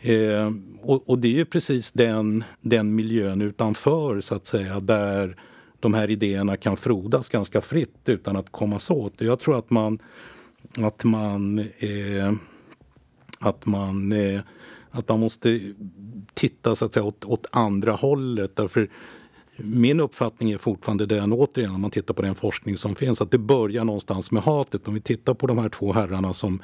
Eh, 0.01 0.53
och, 0.83 1.09
och, 1.09 1.19
det 1.19 1.29
är 1.29 1.33
ju 1.33 1.45
precis 1.45 1.93
den, 1.93 2.45
den 2.61 2.95
miljön 2.95 3.43
utanför 3.43 4.21
så 4.21 4.35
att 4.35 4.47
säga 4.47 4.81
där 4.81 5.37
de 5.81 5.95
här 5.95 6.11
idéerna 6.11 6.57
kan 6.57 6.77
frodas 6.77 7.29
ganska 7.29 7.61
fritt 7.61 8.09
utan 8.09 8.37
att 8.37 8.53
kommas 8.53 8.91
åt. 8.91 9.21
Jag 9.21 9.39
tror 9.39 9.59
att 9.59 9.71
man 9.71 9.99
att 10.77 11.05
man 11.05 11.59
eh, 11.59 12.33
att 13.41 13.67
man 13.67 14.13
eh, 14.13 14.41
att 14.91 15.09
man 15.09 15.21
måste 15.21 15.75
titta 16.35 16.75
så 16.75 16.85
att 16.85 16.95
säga, 16.95 17.05
åt, 17.05 17.25
åt 17.25 17.47
andra 17.51 17.93
hållet. 17.93 18.57
Därför 18.57 18.91
min 19.57 20.01
uppfattning 20.01 20.51
är 20.51 20.59
fortfarande 20.59 21.07
den, 21.07 21.33
återigen, 21.33 21.75
om 21.75 21.81
man 21.81 21.91
tittar 21.91 22.15
på 22.15 22.23
den 22.23 22.35
forskning 22.35 22.77
som 22.77 22.95
finns, 22.95 23.21
att 23.21 23.31
det 23.31 23.39
börjar 23.39 23.85
någonstans 23.85 24.31
med 24.31 24.43
hatet. 24.43 24.89
Om 24.89 24.95
vi 24.95 25.01
tittar 25.01 25.35
på 25.35 25.47
de 25.47 25.59
här 25.59 25.69
två 25.69 25.93
herrarna 25.93 26.35
som 26.35 26.61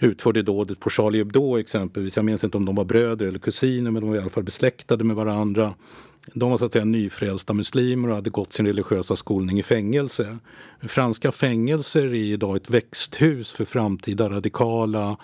utförde 0.00 0.42
dådet 0.42 0.80
på 0.80 0.90
Charlie 0.90 1.18
Hebdo 1.18 1.58
exempelvis. 1.58 2.16
Jag 2.16 2.24
minns 2.24 2.44
inte 2.44 2.56
om 2.56 2.64
de 2.64 2.74
var 2.74 2.84
bröder 2.84 3.26
eller 3.26 3.38
kusiner, 3.38 3.90
men 3.90 4.02
de 4.02 4.08
var 4.10 4.16
i 4.16 4.20
alla 4.20 4.30
fall 4.30 4.44
besläktade 4.44 5.04
med 5.04 5.16
varandra. 5.16 5.74
De 6.34 6.50
var 6.50 6.58
så 6.58 6.64
att 6.64 6.72
säga 6.72 6.84
nyfrälsta 6.84 7.52
muslimer 7.52 8.08
och 8.08 8.14
hade 8.14 8.30
gått 8.30 8.52
sin 8.52 8.66
religiösa 8.66 9.16
skolning 9.16 9.58
i 9.58 9.62
fängelse. 9.62 10.38
Franska 10.88 11.32
fängelser 11.32 12.06
är 12.06 12.14
idag 12.14 12.56
ett 12.56 12.70
växthus 12.70 13.52
för 13.52 13.64
framtida 13.64 14.28
radikala 14.30 15.16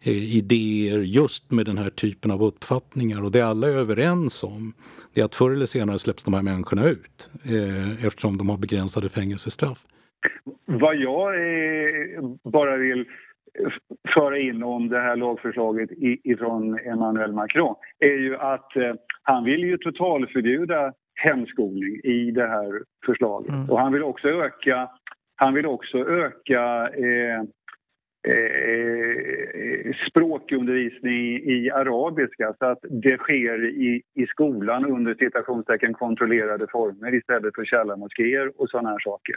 eh, 0.00 0.36
idéer 0.36 0.98
just 0.98 1.50
med 1.50 1.66
den 1.66 1.78
här 1.78 1.90
typen 1.90 2.30
av 2.30 2.42
uppfattningar. 2.42 3.24
Och 3.24 3.30
det 3.30 3.42
alla 3.42 3.66
är 3.66 3.74
överens 3.74 4.44
om 4.44 4.72
det 5.14 5.20
är 5.20 5.24
att 5.24 5.34
förr 5.34 5.50
eller 5.50 5.66
senare 5.66 5.98
släpps 5.98 6.24
de 6.24 6.34
här 6.34 6.42
människorna 6.42 6.88
ut 6.88 7.30
eh, 7.44 8.06
eftersom 8.06 8.38
de 8.38 8.48
har 8.48 8.58
begränsade 8.58 9.08
fängelsestraff. 9.08 9.86
Vad 10.66 10.96
jag 10.96 11.34
eh, 11.34 12.22
bara 12.44 12.76
vill 12.76 13.04
föra 14.14 14.38
in 14.38 14.62
om 14.62 14.88
det 14.88 15.00
här 15.00 15.16
lagförslaget 15.16 15.90
ifrån 16.24 16.78
Emmanuel 16.78 17.32
Macron 17.32 17.74
är 17.98 18.18
ju 18.18 18.36
att 18.36 18.76
eh, 18.76 18.94
han 19.22 19.44
vill 19.44 19.60
ju 19.60 19.78
totalförbjuda 19.78 20.92
hemskolning 21.14 22.00
i 22.04 22.30
det 22.30 22.46
här 22.46 22.82
förslaget. 23.06 23.48
Mm. 23.48 23.70
Och 23.70 23.80
han 23.80 23.92
vill 23.92 24.02
också 24.02 24.28
öka, 24.28 24.90
han 25.36 25.54
vill 25.54 25.66
också 25.66 25.98
öka 25.98 26.88
eh, 26.88 27.40
eh, 28.32 29.94
språkundervisning 30.08 31.36
i 31.36 31.70
arabiska 31.70 32.54
så 32.58 32.66
att 32.66 32.78
det 32.82 33.16
sker 33.16 33.68
i, 33.68 34.02
i 34.14 34.26
skolan 34.26 34.84
under 34.84 35.14
citationstecken 35.14 35.94
kontrollerade 35.94 36.66
former 36.72 37.14
istället 37.14 37.54
för 37.54 37.64
källarmoskéer 37.64 38.52
och 38.56 38.70
sådana 38.70 38.88
här 38.88 38.98
saker. 38.98 39.36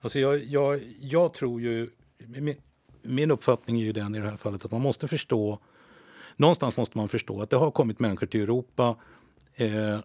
Alltså 0.00 0.18
jag, 0.18 0.36
jag, 0.36 0.78
jag 1.00 1.34
tror 1.34 1.60
ju... 1.60 1.86
Min, 3.06 3.30
uppfattning 3.30 3.80
är 3.80 3.84
ju 3.84 3.92
den 3.92 4.14
i 4.14 4.18
det 4.18 4.30
här 4.30 4.36
fallet 4.36 4.64
att 4.64 4.70
man 4.70 4.80
måste 4.80 5.08
förstå 5.08 5.58
någonstans 6.36 6.76
måste 6.76 6.98
man 6.98 7.08
förstå 7.08 7.42
att 7.42 7.50
det 7.50 7.56
har 7.56 7.70
kommit 7.70 8.00
människor 8.00 8.26
till 8.26 8.40
Europa 8.40 8.96
eh, 9.54 9.98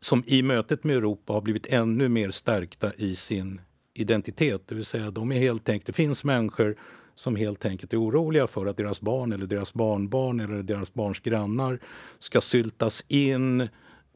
som 0.00 0.22
i 0.26 0.42
mötet 0.42 0.84
med 0.84 0.96
Europa 0.96 1.32
har 1.32 1.40
blivit 1.40 1.66
ännu 1.66 2.08
mer 2.08 2.30
stärkta 2.30 2.92
i 2.94 3.16
sin 3.16 3.60
identitet. 3.94 4.68
Det 4.68 4.74
vill 4.74 4.84
säga 4.84 5.10
de 5.10 5.32
är 5.32 5.38
helt 5.38 5.68
enkelt, 5.68 5.86
det 5.86 5.92
finns 5.92 6.24
människor 6.24 6.76
som 7.14 7.36
helt 7.36 7.64
enkelt 7.64 7.92
är 7.92 8.02
oroliga 8.02 8.46
för 8.46 8.66
att 8.66 8.76
deras 8.76 9.00
barn 9.00 9.32
eller 9.32 9.46
deras 9.46 9.74
barnbarn 9.74 10.40
eller 10.40 10.62
deras 10.62 10.94
barns 10.94 11.20
grannar 11.20 11.78
ska 12.18 12.40
syltas 12.40 13.04
in 13.08 13.68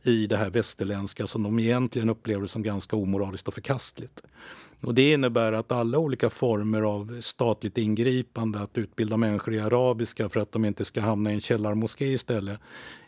i 0.02 0.26
det 0.26 0.36
här 0.36 0.50
västerländska 0.50 1.26
som 1.26 1.42
de 1.42 1.58
egentligen 1.58 2.10
upplever 2.10 2.46
som 2.46 2.62
ganska 2.62 2.96
omoraliskt 2.96 3.48
och 3.48 3.54
förkastligt. 3.54 4.22
Och 4.82 4.94
det 4.94 5.12
innebär 5.12 5.52
att 5.52 5.72
alla 5.72 5.98
olika 5.98 6.30
former 6.30 6.82
av 6.82 7.20
statligt 7.20 7.78
ingripande, 7.78 8.60
att 8.60 8.78
utbilda 8.78 9.16
människor 9.16 9.54
i 9.54 9.60
arabiska 9.60 10.28
för 10.28 10.40
att 10.40 10.52
de 10.52 10.64
inte 10.64 10.84
ska 10.84 11.00
hamna 11.00 11.30
i 11.30 11.34
en 11.34 11.40
källarmoské 11.40 12.06
istället, 12.06 12.60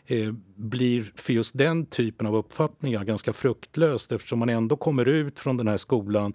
eh, 0.05 0.33
blir 0.55 1.11
för 1.15 1.33
just 1.33 1.57
den 1.57 1.85
typen 1.85 2.27
av 2.27 2.35
uppfattningar 2.35 3.03
ganska 3.03 3.33
fruktlöst 3.33 4.11
eftersom 4.11 4.39
man 4.39 4.49
ändå 4.49 4.75
kommer 4.75 5.05
ut 5.05 5.39
från 5.39 5.57
den 5.57 5.67
här 5.67 5.77
skolan 5.77 6.33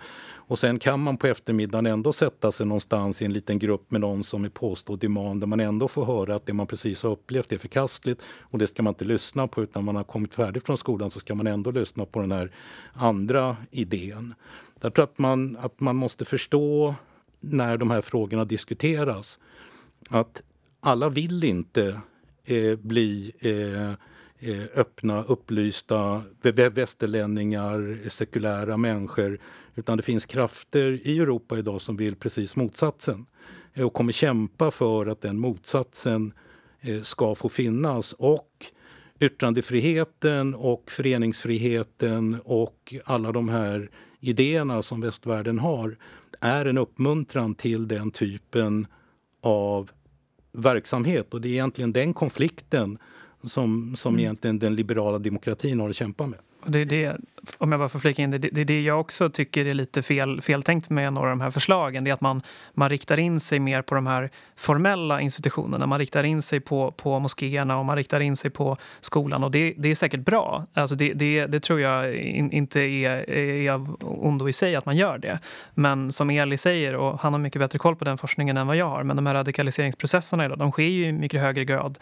och 0.51 0.59
sen 0.59 0.78
kan 0.78 1.01
man 1.01 1.16
på 1.16 1.26
eftermiddagen 1.26 1.86
ändå 1.86 2.12
sätta 2.12 2.53
sig 2.53 2.66
någonstans 2.66 3.22
i 3.22 3.24
en 3.24 3.32
liten 3.32 3.59
grupp 3.59 3.91
med 3.91 4.01
någon 4.01 4.24
som 4.24 4.45
är 4.45 4.49
påstådd 4.49 5.05
imam 5.05 5.41
där 5.41 5.47
man 5.47 5.61
ändå 5.61 5.88
får 5.88 6.05
höra 6.05 6.34
att 6.34 6.47
det 6.47 6.53
man 6.53 6.66
precis 6.66 7.03
har 7.03 7.11
upplevt 7.11 7.53
är 7.53 7.59
förkastligt 7.59 8.22
och 8.41 8.59
det 8.59 8.66
ska 8.66 8.82
man 8.82 8.91
inte 8.91 9.05
lyssna 9.05 9.49
på 9.49 9.62
utan 9.62 9.82
när 9.82 9.86
man 9.86 9.97
har 9.97 10.05
kommit 10.05 10.34
färdigt 10.34 10.66
från 10.66 10.76
skolan 10.76 11.11
så 11.11 11.20
ska 11.20 11.34
man 11.34 11.47
ändå 11.47 11.70
lyssna 11.70 12.05
på 12.05 12.20
den 12.20 12.32
här 12.32 12.53
andra 12.93 13.57
idén. 13.70 14.34
Jag 14.81 14.95
tror 14.95 15.05
att 15.05 15.18
man, 15.18 15.57
att 15.61 15.81
man 15.81 15.97
måste 15.97 16.24
förstå 16.24 16.95
när 17.41 17.76
de 17.76 17.91
här 17.91 18.01
frågorna 18.01 18.45
diskuteras 18.45 19.39
att 20.09 20.43
alla 20.81 21.09
vill 21.09 21.45
inte 21.45 22.01
eh, 22.45 22.76
bli 22.76 23.33
eh, 23.39 23.91
eh 24.51 24.66
öppna, 24.74 25.22
upplysta 25.22 26.22
västerlänningar, 26.72 28.09
sekulära 28.09 28.76
människor. 28.76 29.41
Utan 29.74 29.97
det 29.97 30.03
finns 30.03 30.26
krafter 30.26 31.01
i 31.05 31.18
Europa 31.18 31.59
idag 31.59 31.81
som 31.81 31.97
vill 31.97 32.16
precis 32.16 32.57
motsatsen 32.57 33.26
eh, 33.74 33.87
och 33.87 33.93
kommer 33.93 34.12
kämpa 34.12 34.70
för 34.70 35.07
att 35.07 35.20
den 35.20 35.39
motsatsen 35.39 36.33
eh, 36.81 37.03
ska 37.03 37.35
få 37.35 37.49
finnas. 37.49 38.12
Och 38.12 38.66
yttrandefriheten 39.20 40.55
och 40.55 40.91
föreningsfriheten 40.91 42.41
och 42.45 42.95
alla 43.05 43.33
de 43.33 43.49
här 43.49 43.91
idéerna 44.20 44.82
som 44.82 45.00
västvärlden 45.00 45.58
har 45.58 45.96
är 46.40 46.64
en 46.64 46.78
uppmuntran 46.78 47.54
till 47.54 47.88
den 47.88 48.10
typen 48.10 48.86
av 49.40 49.90
verksamhet. 50.52 51.34
Och 51.34 51.40
det 51.40 51.48
är 51.48 51.52
egentligen 51.52 51.92
den 51.92 52.14
konflikten 52.14 52.98
som, 53.42 53.96
som 53.96 54.14
mm. 54.14 54.20
egentligen 54.20 54.58
den 54.58 54.74
liberala 54.74 55.18
demokratin 55.18 55.80
har 55.80 55.90
att 55.90 55.96
kämpa 55.96 56.26
med. 56.26 56.38
Det 56.64 56.78
är 56.78 56.84
det, 56.84 57.16
om 57.58 57.72
jag 57.72 57.78
bara 57.78 57.88
får 57.88 57.98
flika 57.98 58.22
in 58.22 58.30
det, 58.30 58.38
det 58.38 58.61
är 58.61 58.64
det 58.64 58.82
jag 58.82 59.00
också 59.00 59.30
tycker 59.30 59.66
är 59.66 59.74
lite 59.74 60.02
fel, 60.02 60.40
feltänkt 60.40 60.90
med 60.90 61.12
några 61.12 61.26
av 61.26 61.38
de 61.38 61.40
här 61.40 61.50
förslagen. 61.50 62.04
Det 62.04 62.11
är 62.11 62.14
att 62.14 62.20
man, 62.20 62.42
man 62.72 62.88
riktar 62.88 63.18
in 63.18 63.40
sig 63.40 63.58
mer 63.58 63.82
på 63.82 63.94
de 63.94 64.06
här 64.06 64.30
formella 64.56 65.20
institutionerna. 65.20 65.86
Man 65.86 65.98
riktar 65.98 66.24
in 66.24 66.42
sig 66.42 66.61
på, 66.61 66.90
på 66.90 67.18
moskéerna 67.18 67.78
och 67.78 67.84
man 67.84 67.96
riktar 67.96 68.20
in 68.20 68.36
sig 68.36 68.50
på 68.50 68.76
skolan. 69.00 69.44
Och 69.44 69.50
det, 69.50 69.74
det 69.76 69.88
är 69.90 69.94
säkert 69.94 70.20
bra. 70.20 70.66
Alltså 70.74 70.96
det, 70.96 71.12
det, 71.12 71.46
det 71.46 71.61
tror 71.61 71.80
jag 71.80 72.14
in, 72.14 72.52
inte 72.52 72.80
är, 72.80 73.30
är 73.30 73.70
av 73.70 73.96
ondo 74.00 74.48
i 74.48 74.52
sig 74.52 74.76
att 74.76 74.86
man 74.86 74.96
gör 74.96 75.18
det. 75.18 75.38
Men 75.74 76.12
som 76.12 76.30
Eli 76.30 76.56
säger, 76.56 76.96
och 76.96 77.20
han 77.20 77.32
har 77.32 77.40
mycket 77.40 77.61
bättre 77.61 77.78
koll 77.78 77.96
på 77.96 78.04
den 78.04 78.18
forskningen 78.18 78.56
än 78.56 78.66
vad 78.66 78.76
jag 78.76 78.88
har, 78.88 79.02
men 79.02 79.16
de 79.16 79.26
här 79.26 79.34
radikaliseringsprocesserna 79.34 80.44
idag, 80.44 80.58
de 80.58 80.72
sker 80.72 80.82
ju 80.82 81.06
i 81.06 81.12
mycket 81.12 81.40
högre 81.40 81.64
grad 81.64 81.98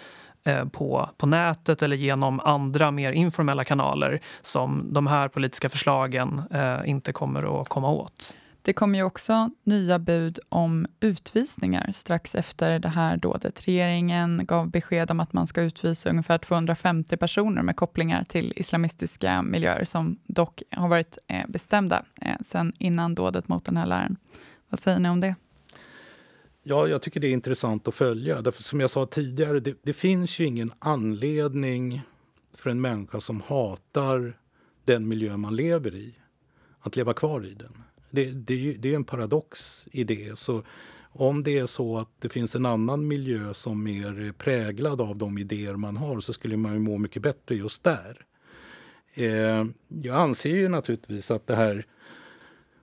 Eh, 0.49 0.64
på, 0.64 1.11
på 1.16 1.26
nätet 1.26 1.82
eller 1.82 1.96
genom 1.96 2.40
andra 2.40 2.90
mer 2.90 3.12
informella 3.12 3.64
kanaler 3.64 4.20
som 4.42 4.88
de 4.92 5.07
här 5.07 5.28
politiska 5.28 5.68
förslagen 5.68 6.42
eh, 6.51 6.78
inte 6.84 7.12
kommer 7.12 7.61
att 7.61 7.68
komma 7.68 7.90
åt. 7.90 8.36
Det 8.62 8.72
kom 8.72 8.94
ju 8.94 9.03
också 9.03 9.51
nya 9.64 9.99
bud 9.99 10.38
om 10.49 10.86
utvisningar 11.01 11.92
strax 11.92 12.34
efter 12.34 12.78
det 12.78 12.88
här 12.88 13.16
dådet. 13.16 13.68
Regeringen 13.68 14.40
gav 14.44 14.70
besked 14.70 15.11
om 15.11 15.20
att 15.20 15.32
man 15.32 15.46
ska 15.46 15.61
utvisa 15.61 16.11
ungefär 16.11 16.38
250 16.38 17.16
personer 17.16 17.62
med 17.62 17.76
kopplingar 17.76 18.24
till 18.24 18.53
islamistiska 18.57 19.42
miljöer 19.42 19.84
som 19.84 20.18
dock 20.26 20.62
har 20.70 20.88
varit 20.88 21.18
eh, 21.26 21.46
bestämda 21.49 22.03
sen 22.20 22.44
sedan 22.44 22.72
innan 22.78 23.14
dådet 23.14 23.49
mot 23.49 23.64
den 23.64 23.76
här 23.76 23.86
läraren. 23.86 24.16
Vad 24.68 24.80
säger 24.80 24.99
ni 24.99 25.09
om 25.09 25.20
det? 25.20 25.34
Ja, 26.70 26.88
jag 26.88 27.02
tycker 27.02 27.20
det 27.20 27.26
är 27.26 27.32
intressant 27.32 27.88
att 27.88 27.94
följa. 27.94 28.42
Därför 28.42 28.62
som 28.62 28.80
jag 28.80 28.90
sa 28.90 29.06
tidigare, 29.06 29.60
det, 29.60 29.78
det, 29.82 29.92
finns 29.92 30.38
ju 30.38 30.44
ingen 30.44 30.72
anledning 30.78 32.02
för 32.54 32.70
en 32.70 32.80
människa 32.80 33.20
som 33.20 33.40
hatar 33.40 34.38
den 34.84 35.08
miljö 35.08 35.36
man 35.36 35.56
lever 35.56 35.94
i 35.94 36.14
att 36.80 36.96
leva 36.96 37.12
kvar 37.12 37.46
i 37.46 37.54
den. 37.54 37.82
Det, 38.10 38.30
det, 38.30 38.72
det 38.72 38.90
är 38.90 38.96
en 38.96 39.04
paradox 39.04 39.84
i 39.92 40.04
det. 40.04 40.38
Så 40.38 40.62
om 41.12 41.42
det 41.42 41.58
är 41.58 41.66
så 41.66 41.98
att 41.98 42.10
det 42.18 42.28
finns 42.28 42.54
en 42.54 42.66
annan 42.66 43.08
miljö 43.08 43.54
som 43.54 43.86
är 43.86 44.32
präglad 44.32 45.00
av 45.00 45.16
de 45.16 45.38
idéer 45.38 45.76
man 45.76 45.96
har 45.96 46.20
så 46.20 46.32
skulle 46.32 46.56
man 46.56 46.72
ju 46.72 46.78
må 46.78 46.98
mycket 46.98 47.22
bättre 47.22 47.54
just 47.54 47.84
där. 47.84 48.26
Eh, 49.14 49.64
jag 49.88 50.16
anser 50.16 50.50
ju 50.50 50.68
naturligtvis 50.68 51.30
att 51.30 51.46
det 51.46 51.56
här 51.56 51.86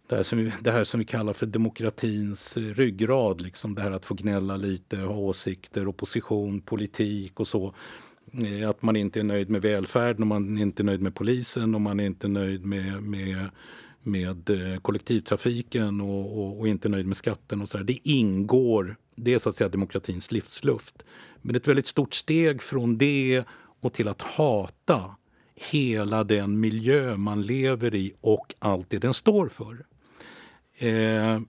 det 0.08 0.16
här, 0.16 0.24
som 0.24 0.38
vi, 0.38 0.51
det 0.62 0.72
här 0.72 0.84
som 0.84 0.99
vi 0.99 1.06
kallar 1.06 1.34
för 1.34 1.45
demokratins 1.45 2.58
ryggrad, 2.58 3.41
liksom 3.41 3.76
det 3.76 3.82
här 3.82 3.91
att 3.91 4.06
få 4.06 4.14
gnälla 4.14 4.58
lite, 4.58 4.97
ha 4.97 5.16
åsikter, 5.16 5.88
opposition, 5.88 6.62
politik 6.62 7.39
och 7.39 7.47
så. 7.47 7.74
Eh, 8.43 8.70
att 8.70 8.82
man 8.82 8.95
inte 8.95 9.20
är 9.20 9.24
nöjd 9.24 9.49
med 9.49 9.62
välfärden, 9.62 10.22
och 10.22 10.28
man 10.28 10.58
är 10.58 10.62
inte 10.62 10.82
är 10.82 10.86
nöjd 10.86 11.01
med 11.01 11.16
polisen 11.16 11.76
och 11.76 11.82
man 11.82 11.99
är 11.99 12.06
inte 12.06 12.28
nöjd 12.28 12.66
med, 12.66 13.03
med, 13.03 13.49
med 14.03 14.49
eh, 14.49 14.80
kollektivtrafiken 14.80 16.01
och, 16.01 16.39
och, 16.39 16.60
och 16.60 16.68
inte 16.68 16.89
nöjd 16.89 17.08
med 17.08 17.18
skatten 17.18 17.62
och 17.62 17.70
så 17.70 17.78
där. 17.78 17.84
Det 17.84 18.10
ingår, 18.10 18.95
det 19.16 19.34
är 19.34 19.39
så 19.39 19.49
att 19.49 19.56
säga 19.56 19.70
demokratins 19.70 20.32
livsluft. 20.32 21.03
Men 21.41 21.56
ett 21.56 21.68
väldigt 21.68 21.88
stort 21.88 22.14
steg 22.14 22.62
från 22.62 22.97
det 22.97 23.43
och 23.82 23.93
till 23.93 24.08
att 24.08 24.22
hata 24.22 25.16
hela 25.56 26.24
den 26.24 26.60
miljö 26.60 27.18
man 27.18 27.41
lever 27.41 27.95
i 27.95 28.14
och 28.22 28.56
allt 28.60 28.89
det 28.89 28.97
den 28.97 29.14
står 29.14 29.49
för. 29.49 29.86
Eh, 30.78 31.39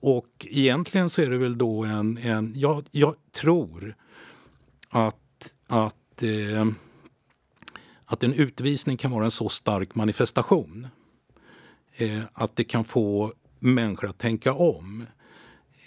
och 0.00 0.46
egentligen 0.50 1.10
så 1.10 1.22
är 1.22 1.30
det 1.30 1.38
väl 1.38 1.58
då 1.58 1.84
en... 1.84 2.18
en 2.18 2.52
jag, 2.56 2.88
jag 2.90 3.14
tror 3.32 3.94
att, 4.88 5.54
att, 5.66 6.22
eh, 6.22 6.66
att 8.04 8.24
en 8.24 8.34
utvisning 8.34 8.96
kan 8.96 9.10
vara 9.10 9.24
en 9.24 9.30
så 9.30 9.48
stark 9.48 9.94
manifestation 9.94 10.88
eh, 11.96 12.22
att 12.32 12.56
det 12.56 12.64
kan 12.64 12.84
få 12.84 13.32
människor 13.58 14.08
att 14.08 14.18
tänka 14.18 14.52
om. 14.52 15.06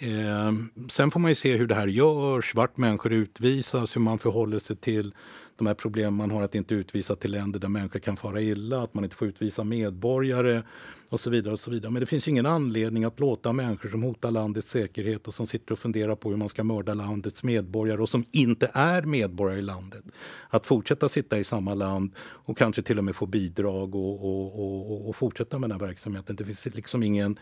Eh, 0.02 0.52
sen 0.90 1.10
får 1.10 1.20
man 1.20 1.30
ju 1.30 1.34
se 1.34 1.56
hur 1.56 1.66
det 1.66 1.74
här 1.74 1.86
görs, 1.86 2.54
vart 2.54 2.76
människor 2.76 3.12
utvisas, 3.12 3.96
hur 3.96 4.00
man 4.00 4.18
förhåller 4.18 4.58
sig 4.58 4.76
till 4.76 5.14
de 5.56 5.66
här 5.66 5.74
problemen 5.74 6.14
man 6.14 6.30
har 6.30 6.42
att 6.42 6.54
inte 6.54 6.74
utvisa 6.74 7.16
till 7.16 7.30
länder 7.30 7.60
där 7.60 7.68
människor 7.68 7.98
kan 7.98 8.16
fara 8.16 8.40
illa, 8.40 8.82
att 8.82 8.94
man 8.94 9.04
inte 9.04 9.16
får 9.16 9.28
utvisa 9.28 9.64
medborgare 9.64 10.62
och 11.08 11.20
så 11.20 11.30
vidare. 11.30 11.52
och 11.52 11.60
så 11.60 11.70
vidare. 11.70 11.92
Men 11.92 12.00
det 12.00 12.06
finns 12.06 12.28
ingen 12.28 12.46
anledning 12.46 13.04
att 13.04 13.20
låta 13.20 13.52
människor 13.52 13.88
som 13.88 14.02
hotar 14.02 14.30
landets 14.30 14.70
säkerhet 14.70 15.28
och 15.28 15.34
som 15.34 15.46
sitter 15.46 15.72
och 15.72 15.78
funderar 15.78 16.14
på 16.14 16.30
hur 16.30 16.36
man 16.36 16.48
ska 16.48 16.64
mörda 16.64 16.94
landets 16.94 17.42
medborgare 17.42 18.00
och 18.00 18.08
som 18.08 18.24
inte 18.30 18.70
är 18.72 19.02
medborgare 19.02 19.58
i 19.58 19.62
landet, 19.62 20.04
att 20.48 20.66
fortsätta 20.66 21.08
sitta 21.08 21.38
i 21.38 21.44
samma 21.44 21.74
land 21.74 22.12
och 22.18 22.58
kanske 22.58 22.82
till 22.82 22.98
och 22.98 23.04
med 23.04 23.16
få 23.16 23.26
bidrag 23.26 23.94
och, 23.94 24.24
och, 24.24 24.90
och, 24.90 25.08
och 25.08 25.16
fortsätta 25.16 25.58
med 25.58 25.70
den 25.70 25.80
här 25.80 25.86
verksamheten. 25.86 26.36
Det 26.36 26.44
finns 26.44 26.66
liksom 26.66 27.02
ingen... 27.02 27.38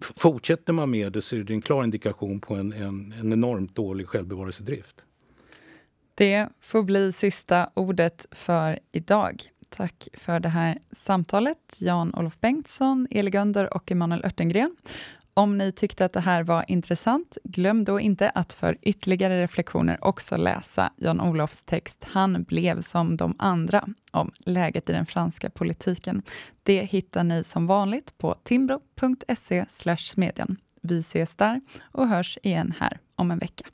Fortsätter 0.00 0.72
man 0.72 0.90
med 0.90 1.12
det 1.12 1.22
så 1.22 1.36
är 1.36 1.40
det 1.40 1.52
en 1.52 1.62
klar 1.62 1.84
indikation 1.84 2.40
på 2.40 2.54
en, 2.54 2.72
en, 2.72 3.14
en 3.20 3.32
enormt 3.32 3.76
dålig 3.76 4.08
självbevarelsedrift. 4.08 5.04
Det 6.14 6.48
får 6.60 6.82
bli 6.82 7.12
sista 7.12 7.70
ordet 7.74 8.26
för 8.30 8.78
idag. 8.92 9.42
Tack 9.68 10.08
för 10.12 10.40
det 10.40 10.48
här 10.48 10.78
samtalet, 10.92 11.76
Jan-Olof 11.78 12.40
Bengtsson, 12.40 13.08
Eli 13.10 13.30
Gönder 13.30 13.74
och 13.74 13.92
Emanuel 13.92 14.24
Örtengren. 14.24 14.76
Om 15.34 15.58
ni 15.58 15.72
tyckte 15.72 16.04
att 16.04 16.12
det 16.12 16.20
här 16.20 16.42
var 16.42 16.64
intressant, 16.68 17.38
glöm 17.44 17.84
då 17.84 18.00
inte 18.00 18.30
att 18.30 18.52
för 18.52 18.78
ytterligare 18.82 19.42
reflektioner 19.42 20.04
också 20.04 20.36
läsa 20.36 20.92
Jan-Olofs 20.96 21.62
text 21.64 22.04
Han 22.04 22.42
blev 22.42 22.82
som 22.82 23.16
de 23.16 23.34
andra 23.38 23.88
om 24.10 24.32
läget 24.38 24.90
i 24.90 24.92
den 24.92 25.06
franska 25.06 25.50
politiken. 25.50 26.22
Det 26.62 26.82
hittar 26.82 27.24
ni 27.24 27.44
som 27.44 27.66
vanligt 27.66 28.18
på 28.18 28.34
timbro.se 28.42 29.64
smedjan. 29.98 30.56
Vi 30.82 30.98
ses 30.98 31.34
där 31.34 31.60
och 31.80 32.08
hörs 32.08 32.38
igen 32.42 32.74
här 32.78 32.98
om 33.16 33.30
en 33.30 33.38
vecka. 33.38 33.64